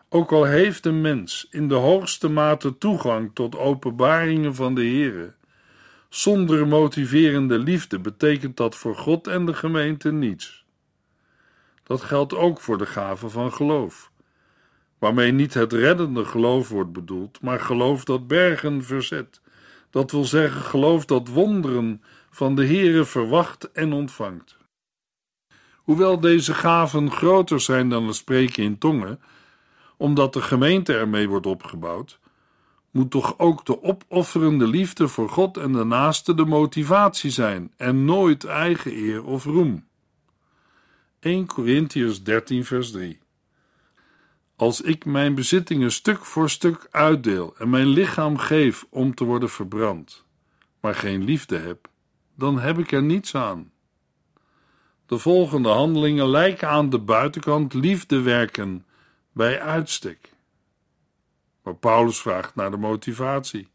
Ook 0.10 0.32
al 0.32 0.44
heeft 0.44 0.86
een 0.86 1.02
mens 1.02 1.48
in 1.50 1.68
de 1.68 1.76
hoogste 1.76 2.30
mate 2.30 2.78
toegang 2.78 3.32
tot 3.34 3.58
openbaringen 3.58 4.56
van 4.56 4.76
de 4.76 4.86
Here, 4.86 5.34
zonder 6.10 6.68
motiverende 6.68 7.60
liefde 7.60 8.00
betekent 8.00 8.58
dat 8.58 8.76
voor 8.76 8.96
God 8.96 9.28
en 9.28 9.46
de 9.46 9.54
gemeente 9.54 10.12
niets. 10.12 10.66
Dat 11.84 12.02
geldt 12.02 12.36
ook 12.36 12.62
voor 12.62 12.78
de 12.78 12.86
gave 12.86 13.30
van 13.30 13.52
geloof, 13.52 14.12
waarmee 15.00 15.32
niet 15.32 15.54
het 15.54 15.74
reddende 15.74 16.26
geloof 16.26 16.70
wordt 16.70 16.94
bedoeld, 16.94 17.42
maar 17.42 17.60
geloof 17.60 18.04
dat 18.04 18.28
bergen 18.28 18.84
verzet. 18.84 19.42
Dat 19.94 20.12
wil 20.12 20.26
zeggen 20.26 20.62
geloof 20.62 21.06
dat 21.06 21.28
wonderen 21.28 22.02
van 22.30 22.56
de 22.56 22.66
Here 22.66 23.06
verwacht 23.06 23.72
en 23.72 23.94
ontvangt. 23.94 24.58
Hoewel 25.76 26.20
deze 26.20 26.54
gaven 26.54 27.12
groter 27.12 27.60
zijn 27.60 27.90
dan 27.90 28.08
het 28.08 28.16
spreken 28.16 28.64
in 28.64 28.78
tongen, 28.78 29.22
omdat 29.98 30.34
de 30.34 30.42
gemeente 30.42 30.94
ermee 30.94 31.30
wordt 31.30 31.46
opgebouwd, 31.46 32.20
moet 32.92 33.12
toch 33.12 33.40
ook 33.40 33.66
de 33.66 33.84
opofferende 33.84 34.68
liefde 34.68 35.08
voor 35.08 35.30
God 35.30 35.58
en 35.58 35.72
de 35.72 35.84
naaste 35.84 36.34
de 36.34 36.46
motivatie 36.46 37.32
zijn 37.32 37.72
en 37.78 38.06
nooit 38.06 38.44
eigen 38.44 38.92
eer 38.92 39.24
of 39.24 39.44
roem. 39.44 39.88
1 41.20 41.46
Corinthians 41.46 42.24
13 42.24 42.66
vers 42.66 42.92
3 42.92 43.20
Als 44.64 44.82
ik 44.82 45.06
mijn 45.06 45.36
bezittingen 45.36 45.92
stuk 45.92 46.26
voor 46.26 46.50
stuk 46.50 46.88
uitdeel 46.92 47.56
en 47.58 47.70
mijn 47.70 47.88
lichaam 47.88 48.38
geef 48.38 48.86
om 48.90 49.16
te 49.16 49.24
worden 49.24 49.50
verbrand, 49.50 50.26
maar 50.80 50.96
geen 50.96 51.24
liefde 51.24 51.58
heb, 51.58 51.88
dan 52.36 52.60
heb 52.60 52.78
ik 52.78 52.92
er 52.92 53.04
niets 53.04 53.36
aan. 53.36 53.72
De 55.06 55.18
volgende 55.18 55.70
handelingen 55.70 56.28
lijken 56.28 56.70
aan 56.70 56.90
de 56.90 57.00
buitenkant 57.00 57.74
liefde 57.74 58.22
werken 58.22 58.86
bij 59.32 59.62
uitstek. 59.62 60.34
Maar 61.64 61.76
Paulus 61.76 62.22
vraagt 62.22 62.56
naar 62.56 62.72
de 62.72 62.78
motivatie. 62.78 63.68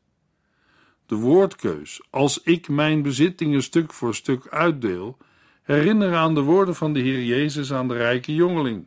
De 1.06 1.14
woordkeus, 1.14 2.02
als 2.10 2.42
ik 2.42 2.68
mijn 2.68 3.02
bezittingen 3.02 3.62
stuk 3.62 3.92
voor 3.92 4.14
stuk 4.14 4.48
uitdeel, 4.48 5.16
herinneren 5.62 6.18
aan 6.18 6.34
de 6.34 6.42
woorden 6.42 6.74
van 6.74 6.92
de 6.92 7.00
Heer 7.00 7.24
Jezus 7.24 7.72
aan 7.72 7.88
de 7.88 7.94
rijke 7.94 8.34
jongeling. 8.34 8.86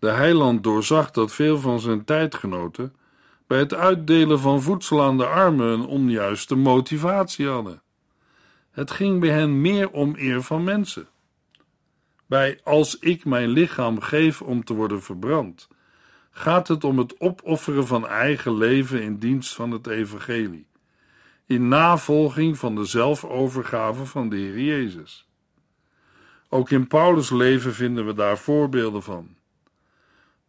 De 0.00 0.10
heiland 0.10 0.62
doorzag 0.62 1.10
dat 1.10 1.32
veel 1.32 1.58
van 1.58 1.80
zijn 1.80 2.04
tijdgenoten 2.04 2.94
bij 3.46 3.58
het 3.58 3.74
uitdelen 3.74 4.40
van 4.40 4.62
voedsel 4.62 5.02
aan 5.02 5.18
de 5.18 5.26
armen 5.26 5.68
een 5.68 5.86
onjuiste 5.86 6.54
motivatie 6.54 7.48
hadden. 7.48 7.82
Het 8.70 8.90
ging 8.90 9.20
bij 9.20 9.30
hen 9.30 9.60
meer 9.60 9.90
om 9.90 10.14
eer 10.16 10.42
van 10.42 10.64
mensen. 10.64 11.08
Bij 12.26 12.60
als 12.64 12.98
ik 12.98 13.24
mijn 13.24 13.48
lichaam 13.48 14.00
geef 14.00 14.42
om 14.42 14.64
te 14.64 14.74
worden 14.74 15.02
verbrand, 15.02 15.68
gaat 16.30 16.68
het 16.68 16.84
om 16.84 16.98
het 16.98 17.20
opofferen 17.20 17.86
van 17.86 18.06
eigen 18.06 18.56
leven 18.56 19.02
in 19.02 19.16
dienst 19.16 19.54
van 19.54 19.70
het 19.70 19.86
evangelie, 19.86 20.66
in 21.46 21.68
navolging 21.68 22.58
van 22.58 22.74
de 22.74 22.84
zelfovergave 22.84 24.04
van 24.04 24.28
de 24.28 24.36
Heer 24.36 24.60
Jezus. 24.60 25.28
Ook 26.48 26.70
in 26.70 26.86
Paulus' 26.86 27.30
leven 27.30 27.74
vinden 27.74 28.06
we 28.06 28.14
daar 28.14 28.38
voorbeelden 28.38 29.02
van. 29.02 29.38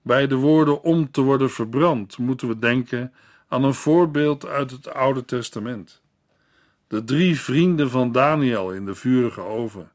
Bij 0.01 0.27
de 0.27 0.35
woorden 0.35 0.81
om 0.83 1.11
te 1.11 1.21
worden 1.21 1.49
verbrand 1.49 2.17
moeten 2.17 2.47
we 2.47 2.59
denken 2.59 3.13
aan 3.47 3.63
een 3.63 3.73
voorbeeld 3.73 4.45
uit 4.45 4.71
het 4.71 4.93
Oude 4.93 5.25
Testament. 5.25 6.01
de 6.87 7.03
drie 7.03 7.39
vrienden 7.39 7.89
van 7.89 8.11
Daniel 8.11 8.73
in 8.73 8.85
de 8.85 8.95
vurige 8.95 9.41
oven. 9.41 9.91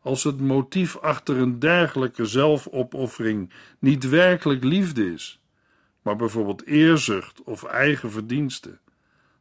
Als 0.00 0.24
het 0.24 0.40
motief 0.40 0.96
achter 0.96 1.36
een 1.36 1.58
dergelijke 1.58 2.24
zelfopoffering 2.24 3.52
niet 3.78 4.08
werkelijk 4.08 4.64
liefde 4.64 5.12
is, 5.12 5.40
maar 6.02 6.16
bijvoorbeeld 6.16 6.66
eerzucht 6.66 7.42
of 7.42 7.64
eigen 7.64 8.10
verdienste, 8.10 8.78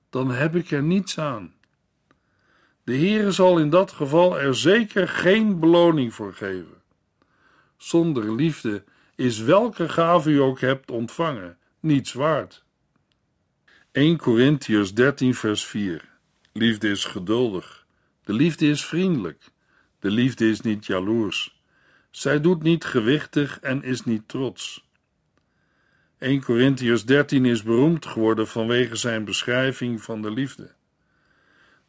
dan 0.10 0.32
heb 0.32 0.56
ik 0.56 0.72
er 0.72 0.84
niets 0.84 1.20
aan. 1.20 1.54
De 2.84 2.96
Heere 2.98 3.32
zal 3.32 3.60
in 3.60 3.70
dat 3.70 3.92
geval 3.92 4.40
er 4.40 4.56
zeker 4.56 5.08
geen 5.08 5.60
beloning 5.60 6.14
voor 6.14 6.34
geven. 6.34 6.82
Zonder 7.78 8.36
liefde 8.36 8.84
is 9.20 9.40
welke 9.40 9.90
gave 9.90 10.30
u 10.30 10.38
ook 10.40 10.60
hebt 10.60 10.92
ontvangen 10.92 11.58
niets 11.80 12.14
waard. 12.14 12.64
1 13.92 14.18
Corinthians 14.18 14.94
13 14.94 15.36
vers 15.36 15.66
4 15.66 16.10
Liefde 16.54 16.90
is 16.90 17.06
geduldig. 17.06 17.86
De 18.24 18.34
liefde 18.34 18.68
is 18.68 18.86
vriendelijk. 18.86 19.44
De 20.00 20.12
liefde 20.12 20.50
is 20.50 20.62
niet 20.62 20.86
jaloers. 20.86 21.62
Zij 22.12 22.42
doet 22.42 22.64
niet 22.64 22.86
gewichtig 22.86 23.60
en 23.60 23.84
is 23.84 24.04
niet 24.04 24.28
trots. 24.28 24.88
1 26.18 26.44
Corinthians 26.44 27.06
13 27.06 27.46
is 27.46 27.64
beroemd 27.64 28.06
geworden 28.06 28.48
vanwege 28.48 28.96
zijn 28.96 29.26
beschrijving 29.26 30.02
van 30.02 30.22
de 30.22 30.32
liefde. 30.32 30.72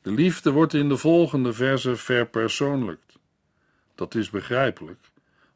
De 0.02 0.10
liefde 0.10 0.50
wordt 0.50 0.74
in 0.74 0.88
de 0.88 0.96
volgende 0.96 1.52
verse 1.52 1.96
verpersoonlijkt. 1.96 3.18
Dat 3.94 4.14
is 4.14 4.30
begrijpelijk, 4.30 5.00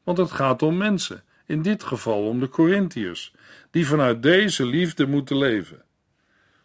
want 0.02 0.18
het 0.18 0.30
gaat 0.30 0.62
om 0.62 0.76
mensen, 0.76 1.24
in 1.46 1.62
dit 1.62 1.82
geval 1.82 2.28
om 2.28 2.40
de 2.40 2.48
Corinthiërs, 2.48 3.34
die 3.70 3.86
vanuit 3.86 4.22
deze 4.22 4.66
liefde 4.66 5.06
moeten 5.06 5.38
leven. 5.38 5.82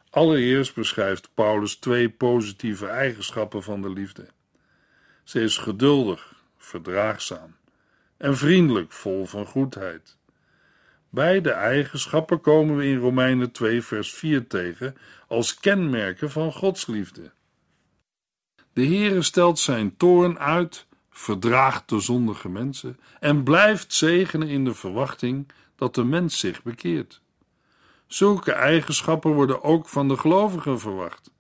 Allereerst 0.10 0.76
beschrijft 0.76 1.30
Paulus 1.34 1.76
twee 1.76 2.10
positieve 2.10 2.88
eigenschappen 2.88 3.64
van 3.64 3.82
de 3.82 3.90
liefde. 3.90 4.28
Ze 5.24 5.42
is 5.42 5.58
geduldig, 5.58 6.36
verdraagzaam 6.58 7.58
en 8.18 8.38
vriendelijk, 8.38 8.92
vol 8.92 9.26
van 9.26 9.46
goedheid. 9.46 10.18
Beide 11.10 11.52
eigenschappen 11.52 12.42
komen 12.42 12.76
we 12.76 12.86
in 12.86 12.98
Romeinen 12.98 13.52
2, 13.52 13.82
vers 13.82 14.14
4 14.14 14.48
tegen 14.48 14.96
als 15.28 15.60
kenmerken 15.60 16.32
van 16.32 16.52
Gods 16.54 16.88
liefde. 16.88 17.32
De 18.74 18.86
Heere 18.86 19.22
stelt 19.22 19.60
zijn 19.60 19.98
toorn 19.98 20.40
uit, 20.40 20.86
verdraagt 21.10 21.90
de 21.90 22.00
zondige 22.00 22.50
mensen 22.50 23.00
en 23.20 23.44
blijft 23.44 23.94
zegenen 23.94 24.48
in 24.48 24.66
de 24.66 24.74
verwachting 24.74 25.52
dat 25.76 25.96
de 25.96 26.04
mens 26.04 26.40
zich 26.40 26.64
bekeert. 26.64 27.22
Zulke 28.08 28.52
eigenschappen 28.52 29.34
worden 29.34 29.64
ook 29.64 29.88
van 29.88 30.08
de 30.08 30.18
gelovigen 30.18 30.80
verwacht. 30.80 31.32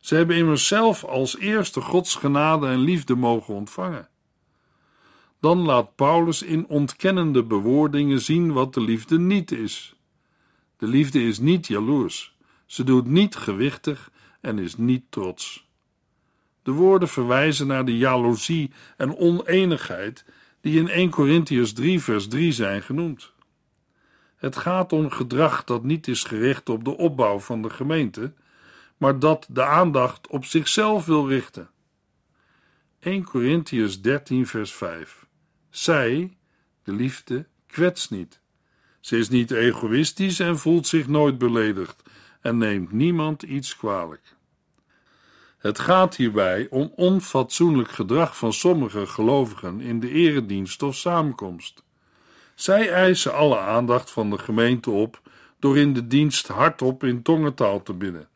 Ze 0.00 0.14
hebben 0.14 0.36
immers 0.36 0.66
zelf 0.66 1.04
als 1.04 1.38
eerste 1.38 1.80
Gods 1.80 2.14
genade 2.14 2.66
en 2.66 2.78
liefde 2.78 3.14
mogen 3.14 3.54
ontvangen. 3.54 4.08
Dan 5.40 5.58
laat 5.58 5.94
Paulus 5.94 6.42
in 6.42 6.66
ontkennende 6.66 7.42
bewoordingen 7.42 8.20
zien 8.20 8.52
wat 8.52 8.74
de 8.74 8.80
liefde 8.80 9.18
niet 9.18 9.50
is. 9.50 9.94
De 10.76 10.86
liefde 10.86 11.22
is 11.22 11.38
niet 11.38 11.66
jaloers, 11.66 12.36
ze 12.66 12.84
doet 12.84 13.06
niet 13.06 13.36
gewichtig 13.36 14.10
en 14.40 14.58
is 14.58 14.76
niet 14.76 15.04
trots. 15.08 15.68
De 16.62 16.70
woorden 16.70 17.08
verwijzen 17.08 17.66
naar 17.66 17.84
de 17.84 17.96
jaloezie 17.96 18.72
en 18.96 19.16
oneenigheid 19.16 20.24
die 20.60 20.78
in 20.78 20.88
1 20.88 21.10
Corinthians 21.10 21.72
3 21.72 22.00
vers 22.00 22.28
3 22.28 22.52
zijn 22.52 22.82
genoemd. 22.82 23.32
Het 24.36 24.56
gaat 24.56 24.92
om 24.92 25.10
gedrag 25.10 25.64
dat 25.64 25.84
niet 25.84 26.08
is 26.08 26.24
gericht 26.24 26.68
op 26.68 26.84
de 26.84 26.96
opbouw 26.96 27.38
van 27.38 27.62
de 27.62 27.70
gemeente, 27.70 28.32
maar 28.96 29.18
dat 29.18 29.46
de 29.50 29.64
aandacht 29.64 30.26
op 30.28 30.44
zichzelf 30.44 31.04
wil 31.04 31.28
richten. 31.28 31.70
1 33.00 33.24
Corinthians 33.24 34.00
13 34.00 34.46
vers 34.46 34.72
5 34.72 35.26
Zij, 35.70 36.36
de 36.82 36.92
liefde, 36.92 37.46
kwetst 37.66 38.10
niet. 38.10 38.40
Ze 39.00 39.18
is 39.18 39.28
niet 39.28 39.50
egoïstisch 39.50 40.40
en 40.40 40.58
voelt 40.58 40.86
zich 40.86 41.08
nooit 41.08 41.38
beledigd 41.38 42.02
en 42.40 42.58
neemt 42.58 42.92
niemand 42.92 43.42
iets 43.42 43.76
kwalijk. 43.76 44.36
Het 45.60 45.78
gaat 45.78 46.16
hierbij 46.16 46.66
om 46.70 46.92
onfatsoenlijk 46.96 47.90
gedrag 47.90 48.36
van 48.36 48.52
sommige 48.52 49.06
gelovigen 49.06 49.80
in 49.80 50.00
de 50.00 50.10
eredienst 50.10 50.82
of 50.82 50.94
samenkomst. 50.94 51.82
Zij 52.54 52.92
eisen 52.92 53.34
alle 53.34 53.58
aandacht 53.58 54.10
van 54.10 54.30
de 54.30 54.38
gemeente 54.38 54.90
op 54.90 55.20
door 55.58 55.78
in 55.78 55.92
de 55.92 56.06
dienst 56.06 56.48
hardop 56.48 57.04
in 57.04 57.22
tongentaal 57.22 57.82
te 57.82 57.94
bidden. 57.94 58.28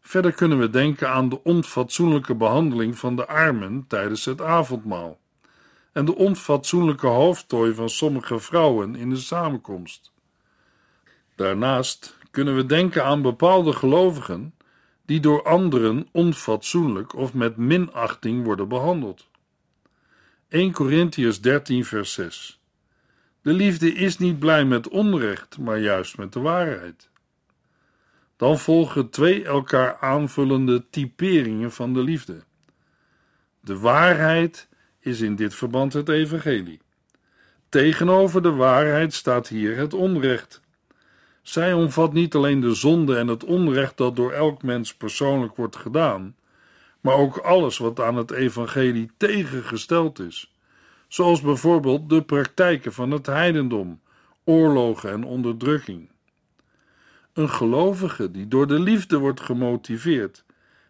Verder 0.00 0.32
kunnen 0.32 0.58
we 0.58 0.70
denken 0.70 1.10
aan 1.10 1.28
de 1.28 1.44
onfatsoenlijke 1.44 2.34
behandeling 2.34 2.98
van 2.98 3.16
de 3.16 3.26
armen 3.26 3.84
tijdens 3.86 4.24
het 4.24 4.42
avondmaal 4.42 5.18
en 5.92 6.04
de 6.04 6.14
onfatsoenlijke 6.16 7.06
hoofdtooi 7.06 7.74
van 7.74 7.88
sommige 7.88 8.38
vrouwen 8.38 8.96
in 8.96 9.10
de 9.10 9.16
samenkomst. 9.16 10.12
Daarnaast 11.34 12.16
kunnen 12.30 12.56
we 12.56 12.66
denken 12.66 13.04
aan 13.04 13.22
bepaalde 13.22 13.72
gelovigen 13.72 14.52
die 15.08 15.20
door 15.20 15.42
anderen 15.42 16.08
onfatsoenlijk 16.12 17.14
of 17.14 17.34
met 17.34 17.56
minachting 17.56 18.44
worden 18.44 18.68
behandeld. 18.68 19.28
1 20.48 20.72
Corinthians 20.72 21.40
13 21.40 21.84
vers 21.84 22.12
6 22.12 22.60
De 23.42 23.52
liefde 23.52 23.92
is 23.92 24.18
niet 24.18 24.38
blij 24.38 24.64
met 24.64 24.88
onrecht, 24.88 25.58
maar 25.58 25.78
juist 25.78 26.16
met 26.16 26.32
de 26.32 26.40
waarheid. 26.40 27.10
Dan 28.36 28.58
volgen 28.58 29.10
twee 29.10 29.44
elkaar 29.44 29.96
aanvullende 29.96 30.90
typeringen 30.90 31.72
van 31.72 31.94
de 31.94 32.02
liefde. 32.02 32.44
De 33.60 33.78
waarheid 33.78 34.68
is 34.98 35.20
in 35.20 35.36
dit 35.36 35.54
verband 35.54 35.92
het 35.92 36.08
evangelie. 36.08 36.80
Tegenover 37.68 38.42
de 38.42 38.52
waarheid 38.52 39.14
staat 39.14 39.48
hier 39.48 39.76
het 39.76 39.94
onrecht. 39.94 40.60
Zij 41.48 41.72
omvat 41.72 42.12
niet 42.12 42.34
alleen 42.34 42.60
de 42.60 42.74
zonde 42.74 43.16
en 43.16 43.28
het 43.28 43.44
onrecht 43.44 43.96
dat 43.96 44.16
door 44.16 44.32
elk 44.32 44.62
mens 44.62 44.94
persoonlijk 44.94 45.56
wordt 45.56 45.76
gedaan, 45.76 46.36
maar 47.00 47.14
ook 47.14 47.36
alles 47.36 47.78
wat 47.78 48.00
aan 48.00 48.16
het 48.16 48.30
evangelie 48.30 49.10
tegengesteld 49.16 50.18
is, 50.18 50.54
zoals 51.06 51.40
bijvoorbeeld 51.40 52.08
de 52.08 52.22
praktijken 52.22 52.92
van 52.92 53.10
het 53.10 53.26
heidendom, 53.26 54.00
oorlogen 54.44 55.10
en 55.10 55.24
onderdrukking. 55.24 56.08
Een 57.32 57.50
gelovige 57.50 58.30
die 58.30 58.48
door 58.48 58.66
de 58.66 58.80
liefde 58.80 59.18
wordt 59.18 59.40
gemotiveerd, 59.40 60.44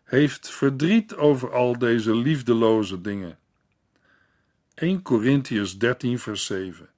heeft 0.05 0.51
verdriet 0.51 1.16
over 1.16 1.53
al 1.53 1.79
deze 1.79 2.14
liefdeloze 2.16 3.01
dingen. 3.01 3.38
1 4.75 5.03
Corinthians 5.03 5.79
13 5.79 6.18
vers 6.18 6.47
7 6.47 6.88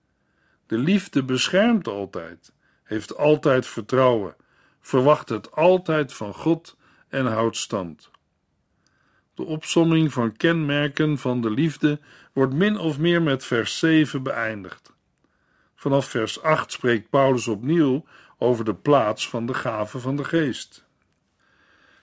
De 0.67 0.79
liefde 0.79 1.23
beschermt 1.23 1.89
altijd 1.89 2.53
heeft 2.91 3.17
altijd 3.17 3.67
vertrouwen, 3.67 4.37
verwacht 4.81 5.29
het 5.29 5.53
altijd 5.53 6.13
van 6.13 6.35
God 6.35 6.77
en 7.09 7.27
houdt 7.27 7.57
stand. 7.57 8.11
De 9.35 9.45
opsomming 9.45 10.13
van 10.13 10.37
kenmerken 10.37 11.19
van 11.19 11.41
de 11.41 11.51
liefde 11.51 12.01
wordt 12.33 12.53
min 12.55 12.79
of 12.79 12.99
meer 12.99 13.23
met 13.23 13.45
vers 13.45 13.79
7 13.79 14.23
beëindigd. 14.23 14.93
Vanaf 15.75 16.07
vers 16.07 16.43
8 16.43 16.73
spreekt 16.73 17.11
Paulus 17.11 17.49
opnieuw 17.49 18.05
over 18.39 18.65
de 18.65 18.75
plaats 18.75 19.29
van 19.29 19.47
de 19.47 19.55
gave 19.55 19.99
van 19.99 20.17
de 20.17 20.25
geest. 20.25 20.85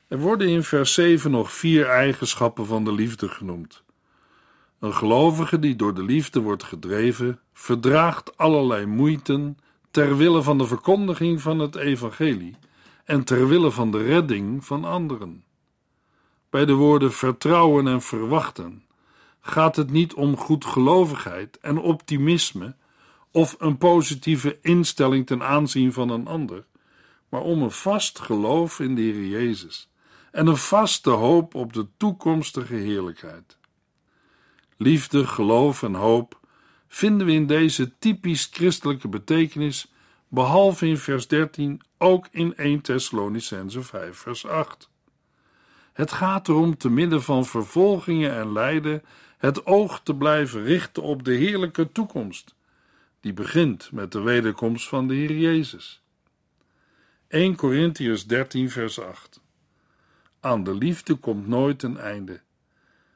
Er 0.08 0.20
worden 0.20 0.48
in 0.48 0.64
vers 0.64 0.94
7 0.94 1.32
nog 1.32 1.52
vier 1.52 1.86
eigenschappen 1.86 2.66
van 2.66 2.84
de 2.84 2.94
liefde 2.94 3.30
genoemd. 3.30 3.84
Een 4.80 4.94
gelovige 4.94 5.60
die 5.60 5.76
door 5.76 5.94
de 5.94 6.04
liefde 6.04 6.40
wordt 6.40 6.64
gedreven, 6.64 7.40
verdraagt 7.54 8.38
allerlei 8.38 8.86
moeiten, 8.86 9.58
ter 9.98 10.18
wille 10.18 10.44
van 10.44 10.58
de 10.58 10.68
verkondiging 10.68 11.42
van 11.42 11.60
het 11.60 11.76
evangelie 11.76 12.56
en 13.06 13.24
ter 13.24 13.48
wille 13.48 13.72
van 13.72 13.92
de 13.92 14.04
redding 14.04 14.66
van 14.66 14.86
anderen. 14.86 15.44
Bij 16.50 16.66
de 16.66 16.74
woorden 16.74 17.14
vertrouwen 17.14 17.88
en 17.88 18.02
verwachten 18.02 18.86
gaat 19.40 19.76
het 19.76 19.92
niet 19.92 20.14
om 20.14 20.38
goedgelovigheid 20.38 21.60
en 21.60 21.78
optimisme 21.78 22.76
of 23.32 23.56
een 23.60 23.78
positieve 23.78 24.58
instelling 24.62 25.26
ten 25.26 25.44
aanzien 25.44 25.94
van 25.94 26.10
een 26.10 26.28
ander, 26.28 26.66
maar 27.30 27.42
om 27.42 27.62
een 27.62 27.72
vast 27.72 28.20
geloof 28.20 28.80
in 28.80 28.96
de 28.96 29.02
Heer 29.02 29.26
Jezus 29.26 29.90
en 30.32 30.48
een 30.48 30.58
vaste 30.58 31.10
hoop 31.10 31.56
op 31.56 31.74
de 31.74 31.88
toekomstige 31.98 32.76
heerlijkheid. 32.76 33.58
Liefde, 34.76 35.28
geloof 35.28 35.84
en 35.84 35.94
hoop 35.94 36.40
vinden 36.88 37.28
we 37.28 37.34
in 37.34 37.48
deze 37.48 37.98
typisch 37.98 38.50
christelijke 38.52 39.08
betekenis, 39.08 39.92
behalve 40.28 40.88
in 40.88 40.98
vers 40.98 41.28
13, 41.28 41.82
ook 41.98 42.28
in 42.32 42.56
1 42.56 42.82
Thessalonicense 42.82 43.82
5 43.82 44.18
vers 44.18 44.46
8. 44.46 44.90
Het 45.94 46.12
gaat 46.12 46.48
erom 46.48 46.78
te 46.78 46.90
midden 46.90 47.24
van 47.24 47.46
vervolgingen 47.46 48.36
en 48.36 48.52
lijden 48.52 49.04
het 49.38 49.66
oog 49.66 50.02
te 50.04 50.16
blijven 50.16 50.64
richten 50.64 51.04
op 51.04 51.24
de 51.24 51.34
heerlijke 51.34 51.92
toekomst, 51.92 52.56
die 53.20 53.34
begint 53.34 53.92
met 53.92 54.12
de 54.12 54.22
wederkomst 54.22 54.88
van 54.88 55.08
de 55.08 55.14
Heer 55.14 55.38
Jezus. 55.38 56.02
1 57.28 57.56
Corinthians 57.56 58.26
13 58.26 58.70
vers 58.70 59.00
8 59.00 59.42
Aan 60.40 60.64
de 60.64 60.76
liefde 60.76 61.16
komt 61.16 61.48
nooit 61.48 61.84
een 61.84 61.98
einde. 61.98 62.42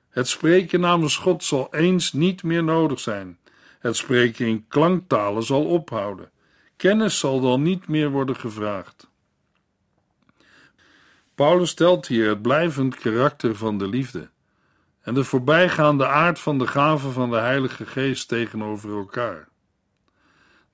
Het 0.10 0.28
spreken 0.28 0.80
namens 0.80 1.18
God 1.18 1.44
zal 1.44 1.74
eens 1.74 2.14
niet 2.14 2.44
meer 2.44 2.64
nodig 2.64 3.00
zijn. 3.00 3.38
Het 3.82 3.96
spreken 3.96 4.48
in 4.48 4.66
klanktalen 4.68 5.44
zal 5.44 5.66
ophouden. 5.66 6.32
Kennis 6.76 7.20
zal 7.20 7.42
dan 7.42 7.62
niet 7.62 7.88
meer 7.88 8.10
worden 8.10 8.36
gevraagd. 8.36 9.10
Paulus 11.36 11.70
stelt 11.70 12.08
hier 12.08 12.30
het 12.30 12.42
blijvend 12.42 12.96
karakter 12.96 13.56
van 13.56 13.78
de 13.78 13.88
liefde 13.88 14.30
en 15.02 15.14
de 15.14 15.24
voorbijgaande 15.24 16.08
aard 16.08 16.40
van 16.40 16.58
de 16.58 16.68
gaven 16.68 17.12
van 17.12 17.30
de 17.30 17.38
Heilige 17.38 17.86
Geest 17.86 18.28
tegenover 18.28 18.98
elkaar. 18.98 19.48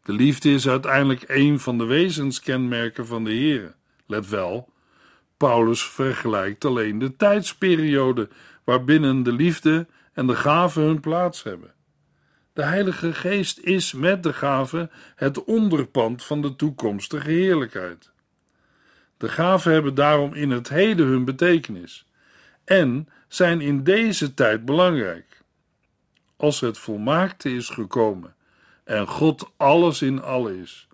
De 0.04 0.14
liefde 0.14 0.50
is 0.50 0.68
uiteindelijk 0.68 1.24
een 1.28 1.60
van 1.60 1.78
de 1.78 1.86
wezenskenmerken 1.86 3.08
van 3.08 3.24
de 3.24 3.32
Heer. 3.32 3.76
Let 4.06 4.30
wel, 4.30 4.70
Paulus 5.38 5.84
vergelijkt 5.84 6.66
alleen 6.66 7.00
de 7.00 7.16
tijdsperiode 7.16 8.30
waarbinnen 8.64 9.24
de 9.24 9.32
liefde 9.32 9.88
en 10.14 10.28
de 10.28 10.36
gaven 10.36 10.84
hun 10.84 11.00
plaats 11.00 11.44
hebben. 11.44 11.74
De 12.58 12.64
Heilige 12.64 13.14
Geest 13.14 13.60
is 13.60 13.94
met 13.94 14.24
de 14.24 14.34
gaven 14.34 14.92
het 15.16 15.44
onderpand 15.44 16.24
van 16.24 16.42
de 16.42 16.56
toekomstige 16.56 17.30
heerlijkheid. 17.30 18.12
De 19.18 19.30
gaven 19.30 19.72
hebben 19.72 19.96
daarom 19.96 20.34
in 20.34 20.52
het 20.52 20.70
heden 20.70 21.08
hun 21.08 21.26
betekenis 21.26 22.08
en 22.64 23.10
zijn 23.28 23.62
in 23.62 23.84
deze 23.84 24.34
tijd 24.34 24.66
belangrijk. 24.66 25.44
Als 26.36 26.60
het 26.60 26.78
volmaakte 26.78 27.50
is 27.50 27.70
gekomen 27.70 28.36
en 28.84 29.08
God 29.08 29.52
alles 29.58 30.02
in 30.02 30.22
al 30.22 30.48
is, 30.48 30.88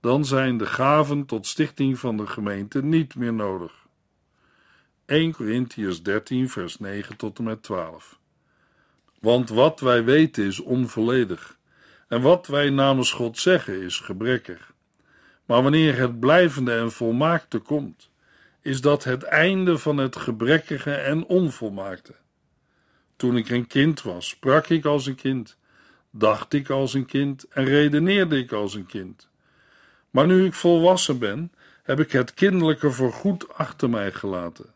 dan 0.00 0.24
zijn 0.24 0.56
de 0.56 0.66
gaven 0.66 1.26
tot 1.26 1.46
stichting 1.46 1.98
van 1.98 2.16
de 2.16 2.26
gemeente 2.26 2.82
niet 2.82 3.14
meer 3.14 3.32
nodig. 3.32 3.86
1 5.06 5.32
Corinthians 5.32 6.02
13, 6.02 6.48
vers 6.48 6.78
9 6.78 7.16
tot 7.16 7.38
en 7.38 7.44
met 7.44 7.62
12. 7.62 8.19
Want 9.20 9.48
wat 9.48 9.80
wij 9.80 10.04
weten 10.04 10.44
is 10.44 10.60
onvolledig, 10.60 11.58
en 12.08 12.20
wat 12.20 12.46
wij 12.46 12.70
namens 12.70 13.12
God 13.12 13.38
zeggen 13.38 13.82
is 13.82 13.98
gebrekkig. 13.98 14.72
Maar 15.44 15.62
wanneer 15.62 15.98
het 15.98 16.20
blijvende 16.20 16.72
en 16.72 16.92
volmaakte 16.92 17.58
komt, 17.58 18.10
is 18.60 18.80
dat 18.80 19.04
het 19.04 19.22
einde 19.22 19.78
van 19.78 19.96
het 19.96 20.16
gebrekkige 20.16 20.92
en 20.92 21.24
onvolmaakte. 21.24 22.14
Toen 23.16 23.36
ik 23.36 23.48
een 23.48 23.66
kind 23.66 24.02
was, 24.02 24.28
sprak 24.28 24.66
ik 24.66 24.84
als 24.84 25.06
een 25.06 25.14
kind, 25.14 25.56
dacht 26.10 26.52
ik 26.52 26.70
als 26.70 26.94
een 26.94 27.06
kind 27.06 27.48
en 27.48 27.64
redeneerde 27.64 28.38
ik 28.38 28.52
als 28.52 28.74
een 28.74 28.86
kind. 28.86 29.28
Maar 30.10 30.26
nu 30.26 30.44
ik 30.44 30.54
volwassen 30.54 31.18
ben, 31.18 31.52
heb 31.82 32.00
ik 32.00 32.12
het 32.12 32.34
kinderlijke 32.34 32.90
voorgoed 32.90 33.54
achter 33.54 33.90
mij 33.90 34.12
gelaten. 34.12 34.74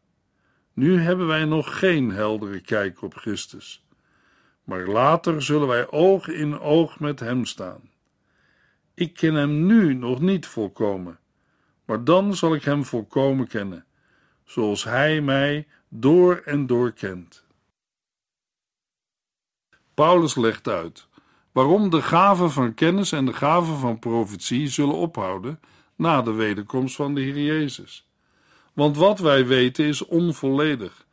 Nu 0.72 1.00
hebben 1.00 1.26
wij 1.26 1.44
nog 1.44 1.78
geen 1.78 2.11
heldere 2.11 2.61
kijk 2.61 3.02
op 3.02 3.14
Christus, 3.14 3.84
maar 4.64 4.87
later 4.87 5.42
zullen 5.42 5.68
wij 5.68 5.90
oog 5.90 6.29
in 6.29 6.61
oog 6.61 7.00
met 7.00 7.20
Hem 7.20 7.44
staan. 7.44 7.90
Ik 8.94 9.14
ken 9.14 9.35
Hem 9.35 9.66
nu 9.66 9.94
nog 9.94 10.20
niet 10.20 10.46
volkomen, 10.46 11.18
maar 11.85 12.05
dan 12.05 12.35
zal 12.35 12.55
ik 12.55 12.64
Hem 12.64 12.85
volkomen 12.85 13.46
kennen, 13.46 13.85
zoals 14.44 14.85
Hij 14.85 15.20
mij 15.20 15.66
door 15.88 16.37
en 16.44 16.66
door 16.66 16.92
kent. 16.92 17.44
Paulus 19.94 20.35
legt 20.35 20.68
uit 20.68 21.09
waarom 21.55 21.90
de 21.90 22.03
gaven 22.03 22.50
van 22.50 22.74
kennis 22.74 23.12
en 23.12 23.27
de 23.27 23.33
gaven 23.33 23.77
van 23.77 23.98
profetie 23.98 24.68
zullen 24.68 24.94
ophouden 24.94 25.61
na 25.96 26.22
de 26.22 26.33
wederkomst 26.33 26.96
van 26.96 27.14
de 27.14 27.20
Heer 27.20 27.38
Jezus. 27.38 28.09
Want 28.72 28.96
wat 28.96 29.18
wij 29.18 29.46
weten 29.46 29.85
is 29.85 30.05
onvolledig, 30.05 31.04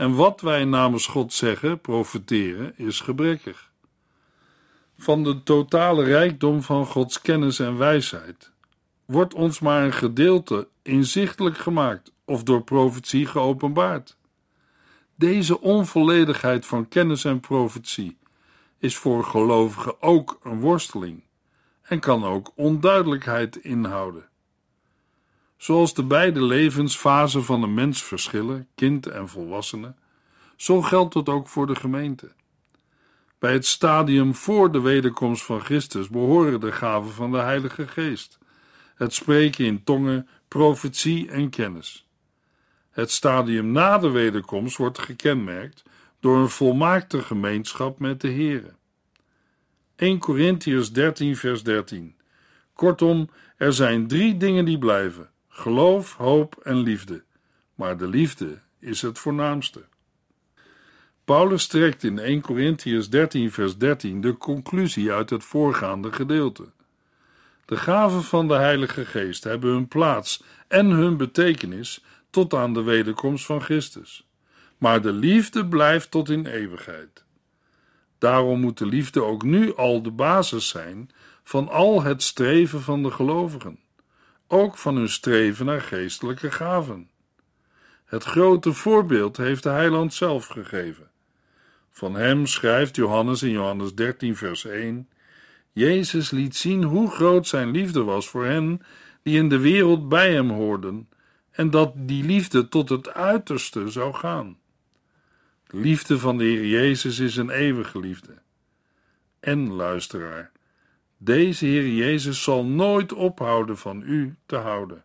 en 0.00 0.14
wat 0.14 0.40
wij 0.40 0.64
namens 0.64 1.06
God 1.06 1.32
zeggen, 1.32 1.80
profeteren, 1.80 2.72
is 2.76 3.00
gebrekkig. 3.00 3.70
Van 4.98 5.24
de 5.24 5.42
totale 5.42 6.04
rijkdom 6.04 6.62
van 6.62 6.86
Gods 6.86 7.20
kennis 7.20 7.58
en 7.58 7.76
wijsheid 7.76 8.52
wordt 9.04 9.34
ons 9.34 9.60
maar 9.60 9.84
een 9.84 9.92
gedeelte 9.92 10.68
inzichtelijk 10.82 11.58
gemaakt 11.58 12.12
of 12.24 12.42
door 12.42 12.62
profetie 12.62 13.26
geopenbaard. 13.26 14.16
Deze 15.14 15.60
onvolledigheid 15.60 16.66
van 16.66 16.88
kennis 16.88 17.24
en 17.24 17.40
profetie 17.40 18.18
is 18.78 18.96
voor 18.96 19.24
gelovigen 19.24 20.02
ook 20.02 20.40
een 20.42 20.60
worsteling 20.60 21.24
en 21.82 22.00
kan 22.00 22.24
ook 22.24 22.52
onduidelijkheid 22.54 23.56
inhouden. 23.56 24.29
Zoals 25.60 25.94
de 25.94 26.04
beide 26.04 26.42
levensfasen 26.42 27.44
van 27.44 27.62
een 27.62 27.74
mens 27.74 28.02
verschillen, 28.02 28.68
kind 28.74 29.06
en 29.06 29.28
volwassene, 29.28 29.94
zo 30.56 30.82
geldt 30.82 31.14
dat 31.14 31.28
ook 31.28 31.48
voor 31.48 31.66
de 31.66 31.74
gemeente. 31.74 32.32
Bij 33.38 33.52
het 33.52 33.66
stadium 33.66 34.34
voor 34.34 34.72
de 34.72 34.80
wederkomst 34.80 35.42
van 35.42 35.60
Christus 35.60 36.08
behoren 36.08 36.60
de 36.60 36.72
gaven 36.72 37.12
van 37.12 37.30
de 37.30 37.38
Heilige 37.38 37.88
Geest, 37.88 38.38
het 38.94 39.14
spreken 39.14 39.64
in 39.64 39.84
tongen, 39.84 40.28
profetie 40.48 41.30
en 41.30 41.50
kennis. 41.50 42.08
Het 42.90 43.10
stadium 43.10 43.72
na 43.72 43.98
de 43.98 44.10
wederkomst 44.10 44.76
wordt 44.76 44.98
gekenmerkt 44.98 45.82
door 46.20 46.36
een 46.38 46.50
volmaakte 46.50 47.22
gemeenschap 47.22 47.98
met 47.98 48.20
de 48.20 48.30
Here. 48.30 48.74
1 49.96 50.18
Corinthians 50.18 50.92
13 50.92 51.36
vers 51.36 51.62
13 51.62 52.14
Kortom, 52.72 53.30
er 53.56 53.72
zijn 53.72 54.06
drie 54.06 54.36
dingen 54.36 54.64
die 54.64 54.78
blijven: 54.78 55.30
geloof, 55.60 56.14
hoop 56.16 56.56
en 56.62 56.76
liefde. 56.76 57.24
Maar 57.74 57.96
de 57.96 58.08
liefde 58.08 58.58
is 58.78 59.02
het 59.02 59.18
voornaamste. 59.18 59.84
Paulus 61.24 61.66
trekt 61.66 62.02
in 62.02 62.18
1 62.18 62.40
Corinthians 62.40 63.08
13 63.08 63.52
vers 63.52 63.76
13 63.76 64.20
de 64.20 64.36
conclusie 64.36 65.12
uit 65.12 65.30
het 65.30 65.44
voorgaande 65.44 66.12
gedeelte. 66.12 66.72
De 67.64 67.76
gaven 67.76 68.22
van 68.22 68.48
de 68.48 68.54
Heilige 68.54 69.04
Geest 69.04 69.44
hebben 69.44 69.70
hun 69.70 69.88
plaats 69.88 70.42
en 70.68 70.86
hun 70.86 71.16
betekenis 71.16 72.04
tot 72.30 72.54
aan 72.54 72.74
de 72.74 72.82
wederkomst 72.82 73.46
van 73.46 73.62
Christus. 73.62 74.28
Maar 74.78 75.02
de 75.02 75.12
liefde 75.12 75.66
blijft 75.66 76.10
tot 76.10 76.28
in 76.28 76.46
eeuwigheid. 76.46 77.24
Daarom 78.18 78.60
moet 78.60 78.78
de 78.78 78.86
liefde 78.86 79.22
ook 79.22 79.42
nu 79.42 79.74
al 79.74 80.02
de 80.02 80.10
basis 80.10 80.68
zijn 80.68 81.10
van 81.42 81.68
al 81.68 82.02
het 82.02 82.22
streven 82.22 82.80
van 82.80 83.02
de 83.02 83.10
gelovigen, 83.10 83.78
ook 84.52 84.76
van 84.76 84.96
hun 84.96 85.08
streven 85.08 85.66
naar 85.66 85.80
geestelijke 85.80 86.50
gaven. 86.50 87.10
Het 88.04 88.24
grote 88.24 88.72
voorbeeld 88.72 89.36
heeft 89.36 89.62
de 89.62 89.68
heiland 89.68 90.14
zelf 90.14 90.46
gegeven. 90.46 91.10
Van 91.90 92.14
hem 92.14 92.46
schrijft 92.46 92.96
Johannes 92.96 93.42
in 93.42 93.50
Johannes 93.50 93.94
13, 93.94 94.36
vers 94.36 94.64
1: 94.64 95.08
Jezus 95.72 96.30
liet 96.30 96.56
zien 96.56 96.82
hoe 96.82 97.10
groot 97.10 97.46
zijn 97.46 97.70
liefde 97.70 98.02
was 98.02 98.28
voor 98.28 98.44
hen 98.44 98.82
die 99.22 99.36
in 99.36 99.48
de 99.48 99.58
wereld 99.58 100.08
bij 100.08 100.32
hem 100.32 100.50
hoorden, 100.50 101.08
en 101.50 101.70
dat 101.70 101.92
die 101.96 102.24
liefde 102.24 102.68
tot 102.68 102.88
het 102.88 103.14
uiterste 103.14 103.88
zou 103.88 104.14
gaan. 104.14 104.58
De 105.66 105.76
liefde 105.76 106.18
van 106.18 106.38
de 106.38 106.44
Heer 106.44 106.66
Jezus 106.66 107.18
is 107.18 107.36
een 107.36 107.50
eeuwige 107.50 107.98
liefde. 107.98 108.34
En 109.40 109.72
luisteraar, 109.72 110.52
deze 111.22 111.66
Heer 111.66 111.88
Jezus 111.88 112.42
zal 112.42 112.64
nooit 112.64 113.12
ophouden 113.12 113.78
van 113.78 114.02
u 114.02 114.36
te 114.46 114.56
houden. 114.56 115.04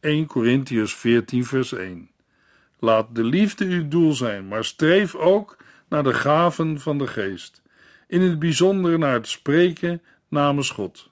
1 0.00 0.26
Corinthians 0.26 0.94
14, 0.94 1.44
vers 1.44 1.72
1. 1.72 2.10
Laat 2.78 3.14
de 3.14 3.24
liefde 3.24 3.64
uw 3.64 3.88
doel 3.88 4.12
zijn, 4.12 4.48
maar 4.48 4.64
streef 4.64 5.14
ook 5.14 5.56
naar 5.88 6.02
de 6.02 6.14
gaven 6.14 6.80
van 6.80 6.98
de 6.98 7.06
geest, 7.06 7.62
in 8.06 8.20
het 8.20 8.38
bijzonder 8.38 8.98
naar 8.98 9.12
het 9.12 9.28
spreken 9.28 10.02
namens 10.28 10.70
God. 10.70 11.10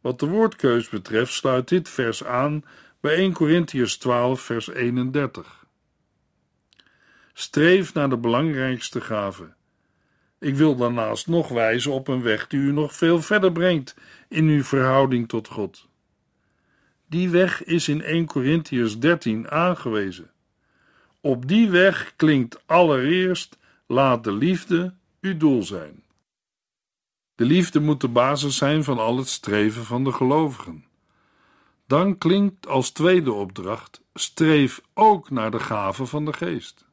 Wat 0.00 0.20
de 0.20 0.26
woordkeus 0.26 0.88
betreft 0.88 1.32
sluit 1.32 1.68
dit 1.68 1.88
vers 1.88 2.24
aan 2.24 2.64
bij 3.00 3.14
1 3.14 3.32
Corinthians 3.32 3.96
12, 3.96 4.40
vers 4.40 4.68
31. 4.68 5.66
Streef 7.32 7.94
naar 7.94 8.08
de 8.08 8.18
belangrijkste 8.18 9.00
gave. 9.00 9.56
Ik 10.40 10.54
wil 10.54 10.76
daarnaast 10.76 11.26
nog 11.26 11.48
wijzen 11.48 11.92
op 11.92 12.08
een 12.08 12.22
weg 12.22 12.46
die 12.46 12.60
u 12.60 12.72
nog 12.72 12.94
veel 12.94 13.22
verder 13.22 13.52
brengt 13.52 13.96
in 14.28 14.44
uw 14.44 14.62
verhouding 14.62 15.28
tot 15.28 15.48
God. 15.48 15.88
Die 17.06 17.28
weg 17.30 17.64
is 17.64 17.88
in 17.88 18.02
1 18.02 18.26
Corinthians 18.26 18.98
13 18.98 19.50
aangewezen. 19.50 20.30
Op 21.20 21.48
die 21.48 21.70
weg 21.70 22.12
klinkt 22.16 22.62
allereerst: 22.66 23.58
laat 23.86 24.24
de 24.24 24.32
liefde 24.32 24.94
uw 25.20 25.36
doel 25.36 25.62
zijn. 25.62 26.02
De 27.34 27.44
liefde 27.44 27.80
moet 27.80 28.00
de 28.00 28.08
basis 28.08 28.56
zijn 28.56 28.84
van 28.84 28.98
al 28.98 29.16
het 29.16 29.28
streven 29.28 29.84
van 29.84 30.04
de 30.04 30.12
gelovigen. 30.12 30.84
Dan 31.86 32.18
klinkt 32.18 32.66
als 32.66 32.90
tweede 32.90 33.32
opdracht: 33.32 34.02
streef 34.14 34.80
ook 34.94 35.30
naar 35.30 35.50
de 35.50 35.60
gave 35.60 36.06
van 36.06 36.24
de 36.24 36.32
geest. 36.32 36.87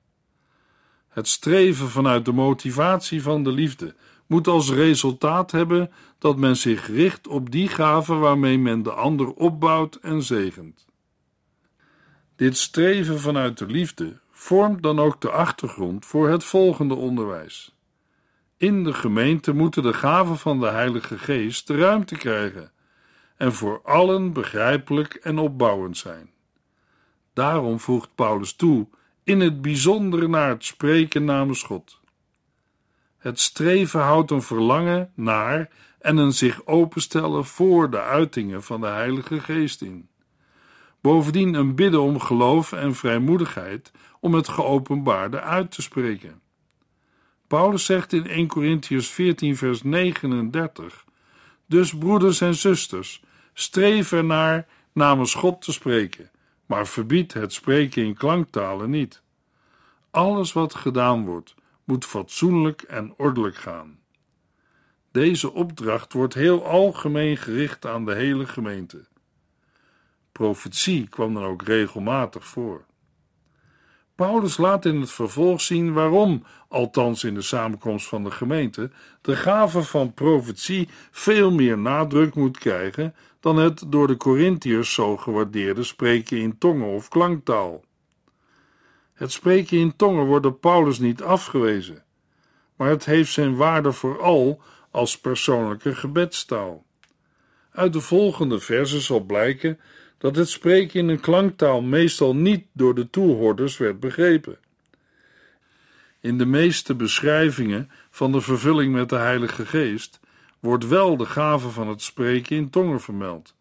Het 1.15 1.28
streven 1.28 1.89
vanuit 1.89 2.25
de 2.25 2.32
motivatie 2.32 3.21
van 3.21 3.43
de 3.43 3.51
liefde 3.51 3.95
moet 4.25 4.47
als 4.47 4.71
resultaat 4.71 5.51
hebben 5.51 5.91
dat 6.19 6.38
men 6.38 6.56
zich 6.56 6.88
richt 6.88 7.28
op 7.28 7.51
die 7.51 7.67
gave 7.67 8.13
waarmee 8.13 8.58
men 8.58 8.84
de 8.84 8.91
ander 8.91 9.34
opbouwt 9.34 9.95
en 9.95 10.23
zegent. 10.23 10.86
Dit 12.36 12.58
streven 12.58 13.19
vanuit 13.19 13.58
de 13.58 13.65
liefde 13.65 14.19
vormt 14.32 14.84
dan 14.84 14.99
ook 14.99 15.21
de 15.21 15.32
achtergrond 15.32 16.06
voor 16.06 16.30
het 16.30 16.43
volgende 16.43 16.95
onderwijs. 16.95 17.75
In 18.58 18.84
de 18.84 18.93
gemeente 18.93 19.54
moeten 19.54 19.84
de 19.84 19.93
gaven 19.93 20.38
van 20.38 20.60
de 20.60 20.67
Heilige 20.67 21.17
Geest 21.17 21.67
de 21.67 21.78
ruimte 21.78 22.15
krijgen 22.15 22.71
en 23.38 23.54
voor 23.54 23.82
allen 23.84 24.34
begrijpelijk 24.34 25.13
en 25.13 25.38
opbouwend 25.38 25.97
zijn. 25.97 26.30
Daarom 27.34 27.80
voegt 27.80 28.15
Paulus 28.15 28.54
toe, 28.54 28.88
in 29.26 29.40
het 29.40 29.62
bijzonder 29.62 30.30
naar 30.30 30.50
het 30.50 30.66
spreken 30.66 31.24
namens 31.24 31.64
God. 31.64 32.00
Het 33.18 33.40
streven 33.40 34.02
houdt 34.02 34.32
een 34.32 34.42
verlangen 34.42 35.12
naar 35.16 35.70
en 36.00 36.18
een 36.18 36.34
zich 36.34 36.66
openstellen 36.66 37.46
voor 37.46 37.90
de 37.90 38.02
uitingen 38.02 38.64
van 38.64 38.82
de 38.82 38.88
Heilige 38.88 39.40
Geest 39.40 39.82
in. 39.82 40.08
Bovendien 41.02 41.54
een 41.54 41.76
bidden 41.76 42.02
om 42.02 42.20
geloof 42.20 42.72
en 42.72 42.96
vrijmoedigheid 42.96 43.92
om 44.20 44.34
het 44.34 44.48
geopenbaarde 44.48 45.42
uit 45.42 45.72
te 45.72 45.82
spreken. 45.82 46.42
Paulus 47.48 47.86
zegt 47.86 48.14
in 48.14 48.28
1 48.28 48.48
Corinthians 48.48 49.08
14, 49.08 49.58
vers 49.58 49.84
39: 49.84 51.06
Dus 51.66 51.98
broeders 51.98 52.42
en 52.42 52.56
zusters, 52.56 53.24
streef 53.54 54.12
ernaar 54.12 54.68
namens 54.94 55.34
God 55.34 55.62
te 55.62 55.72
spreken, 55.72 56.30
maar 56.65 56.88
verbied 56.88 57.34
het 57.34 57.54
spreken 57.54 58.04
in 58.04 58.13
klanktalen 58.13 58.89
niet. 58.89 59.21
Alles 60.12 60.54
wat 60.54 60.75
gedaan 60.75 61.25
wordt, 61.25 61.56
moet 61.84 62.06
fatsoenlijk 62.06 62.82
en 62.82 63.13
ordelijk 63.17 63.56
gaan. 63.56 63.99
Deze 65.12 65.54
opdracht 65.54 66.13
wordt 66.13 66.34
heel 66.34 66.65
algemeen 66.65 67.38
gericht 67.38 67.86
aan 67.86 68.06
de 68.06 68.13
hele 68.13 68.45
gemeente. 68.47 69.06
Profetie 70.32 71.08
kwam 71.08 71.34
dan 71.34 71.43
ook 71.43 71.62
regelmatig 71.62 72.45
voor. 72.45 72.86
Paulus 74.15 74.58
laat 74.58 74.86
in 74.86 74.99
het 74.99 75.12
vervolg 75.12 75.62
zien 75.62 75.93
waarom, 75.93 76.43
althans 76.67 77.23
in 77.23 77.34
de 77.34 77.41
samenkomst 77.41 78.08
van 78.08 78.23
de 78.23 78.32
gemeente, 78.32 78.91
de 79.21 79.36
gave 79.36 79.84
van 79.84 80.13
profetie 80.13 80.89
veel 81.12 81.51
meer 81.51 81.78
nadruk 81.78 82.36
moet 82.36 82.58
krijgen 82.58 83.15
dan 83.46 83.58
het 83.58 83.84
door 83.88 84.08
de 84.08 84.18
Corinthiërs 84.18 84.94
zo 84.94 85.18
gewaardeerde 85.18 85.84
spreken 85.84 86.38
in 86.38 86.58
tongen 86.58 86.88
of 86.88 87.08
klanktaal. 87.08 87.84
Het 89.14 89.32
spreken 89.32 89.78
in 89.78 89.96
tongen 89.96 90.26
wordt 90.26 90.44
door 90.44 90.54
Paulus 90.54 91.00
niet 91.00 91.22
afgewezen, 91.22 92.04
maar 92.76 92.90
het 92.90 93.06
heeft 93.06 93.32
zijn 93.32 93.56
waarde 93.56 93.92
vooral 93.92 94.62
als 94.92 95.20
persoonlijke 95.20 95.96
gebedstaal. 95.96 96.86
Uit 97.72 97.94
de 97.94 98.02
volgende 98.02 98.60
versen 98.60 99.02
zal 99.02 99.20
blijken 99.20 99.80
dat 100.18 100.36
het 100.36 100.50
spreken 100.50 101.00
in 101.00 101.10
een 101.10 101.20
klanktaal 101.20 101.82
meestal 101.82 102.36
niet 102.36 102.66
door 102.72 102.96
de 102.96 103.10
toehoorders 103.10 103.78
werd 103.78 104.00
begrepen. 104.00 104.58
In 106.20 106.38
de 106.38 106.46
meeste 106.46 106.96
beschrijvingen 106.96 107.90
van 108.10 108.32
de 108.32 108.42
vervulling 108.42 108.94
met 108.94 109.10
de 109.10 109.16
Heilige 109.18 109.66
Geest 109.66 110.20
wordt 110.65 110.88
wel 110.88 111.17
de 111.17 111.25
gave 111.25 111.69
van 111.69 111.88
het 111.88 112.01
spreken 112.01 112.56
in 112.56 112.69
tongen 112.69 113.01
vermeld, 113.01 113.56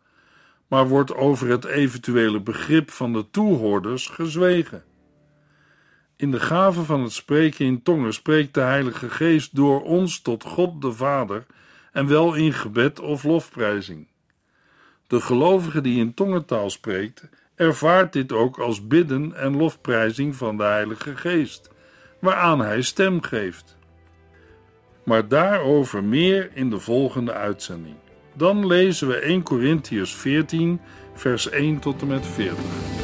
maar 0.68 0.88
wordt 0.88 1.14
over 1.14 1.48
het 1.48 1.64
eventuele 1.64 2.40
begrip 2.40 2.90
van 2.90 3.12
de 3.12 3.30
toehoorders 3.30 4.06
gezwegen. 4.06 4.84
In 6.16 6.30
de 6.30 6.40
gave 6.40 6.82
van 6.82 7.02
het 7.02 7.12
spreken 7.12 7.66
in 7.66 7.82
tongen 7.82 8.12
spreekt 8.14 8.54
de 8.54 8.60
Heilige 8.60 9.10
Geest 9.10 9.56
door 9.56 9.82
ons 9.82 10.20
tot 10.20 10.44
God 10.44 10.82
de 10.82 10.92
Vader 10.92 11.46
en 11.92 12.06
wel 12.06 12.34
in 12.34 12.52
gebed 12.52 13.00
of 13.00 13.24
lofprijzing. 13.24 14.08
De 15.06 15.20
gelovige 15.20 15.80
die 15.80 15.98
in 15.98 16.14
tongentaal 16.14 16.70
spreekt, 16.70 17.28
ervaart 17.54 18.12
dit 18.12 18.32
ook 18.32 18.58
als 18.58 18.86
bidden 18.86 19.36
en 19.36 19.56
lofprijzing 19.56 20.36
van 20.36 20.56
de 20.56 20.64
Heilige 20.64 21.16
Geest, 21.16 21.70
waaraan 22.18 22.60
hij 22.60 22.82
stem 22.82 23.22
geeft. 23.22 23.73
Maar 25.04 25.28
daarover 25.28 26.04
meer 26.04 26.50
in 26.54 26.70
de 26.70 26.78
volgende 26.80 27.32
uitzending. 27.32 27.94
Dan 28.36 28.66
lezen 28.66 29.08
we 29.08 29.16
1 29.16 29.42
Corinthians 29.42 30.14
14, 30.14 30.80
vers 31.14 31.50
1 31.50 31.78
tot 31.78 32.00
en 32.00 32.06
met 32.06 32.26
40. 32.26 33.03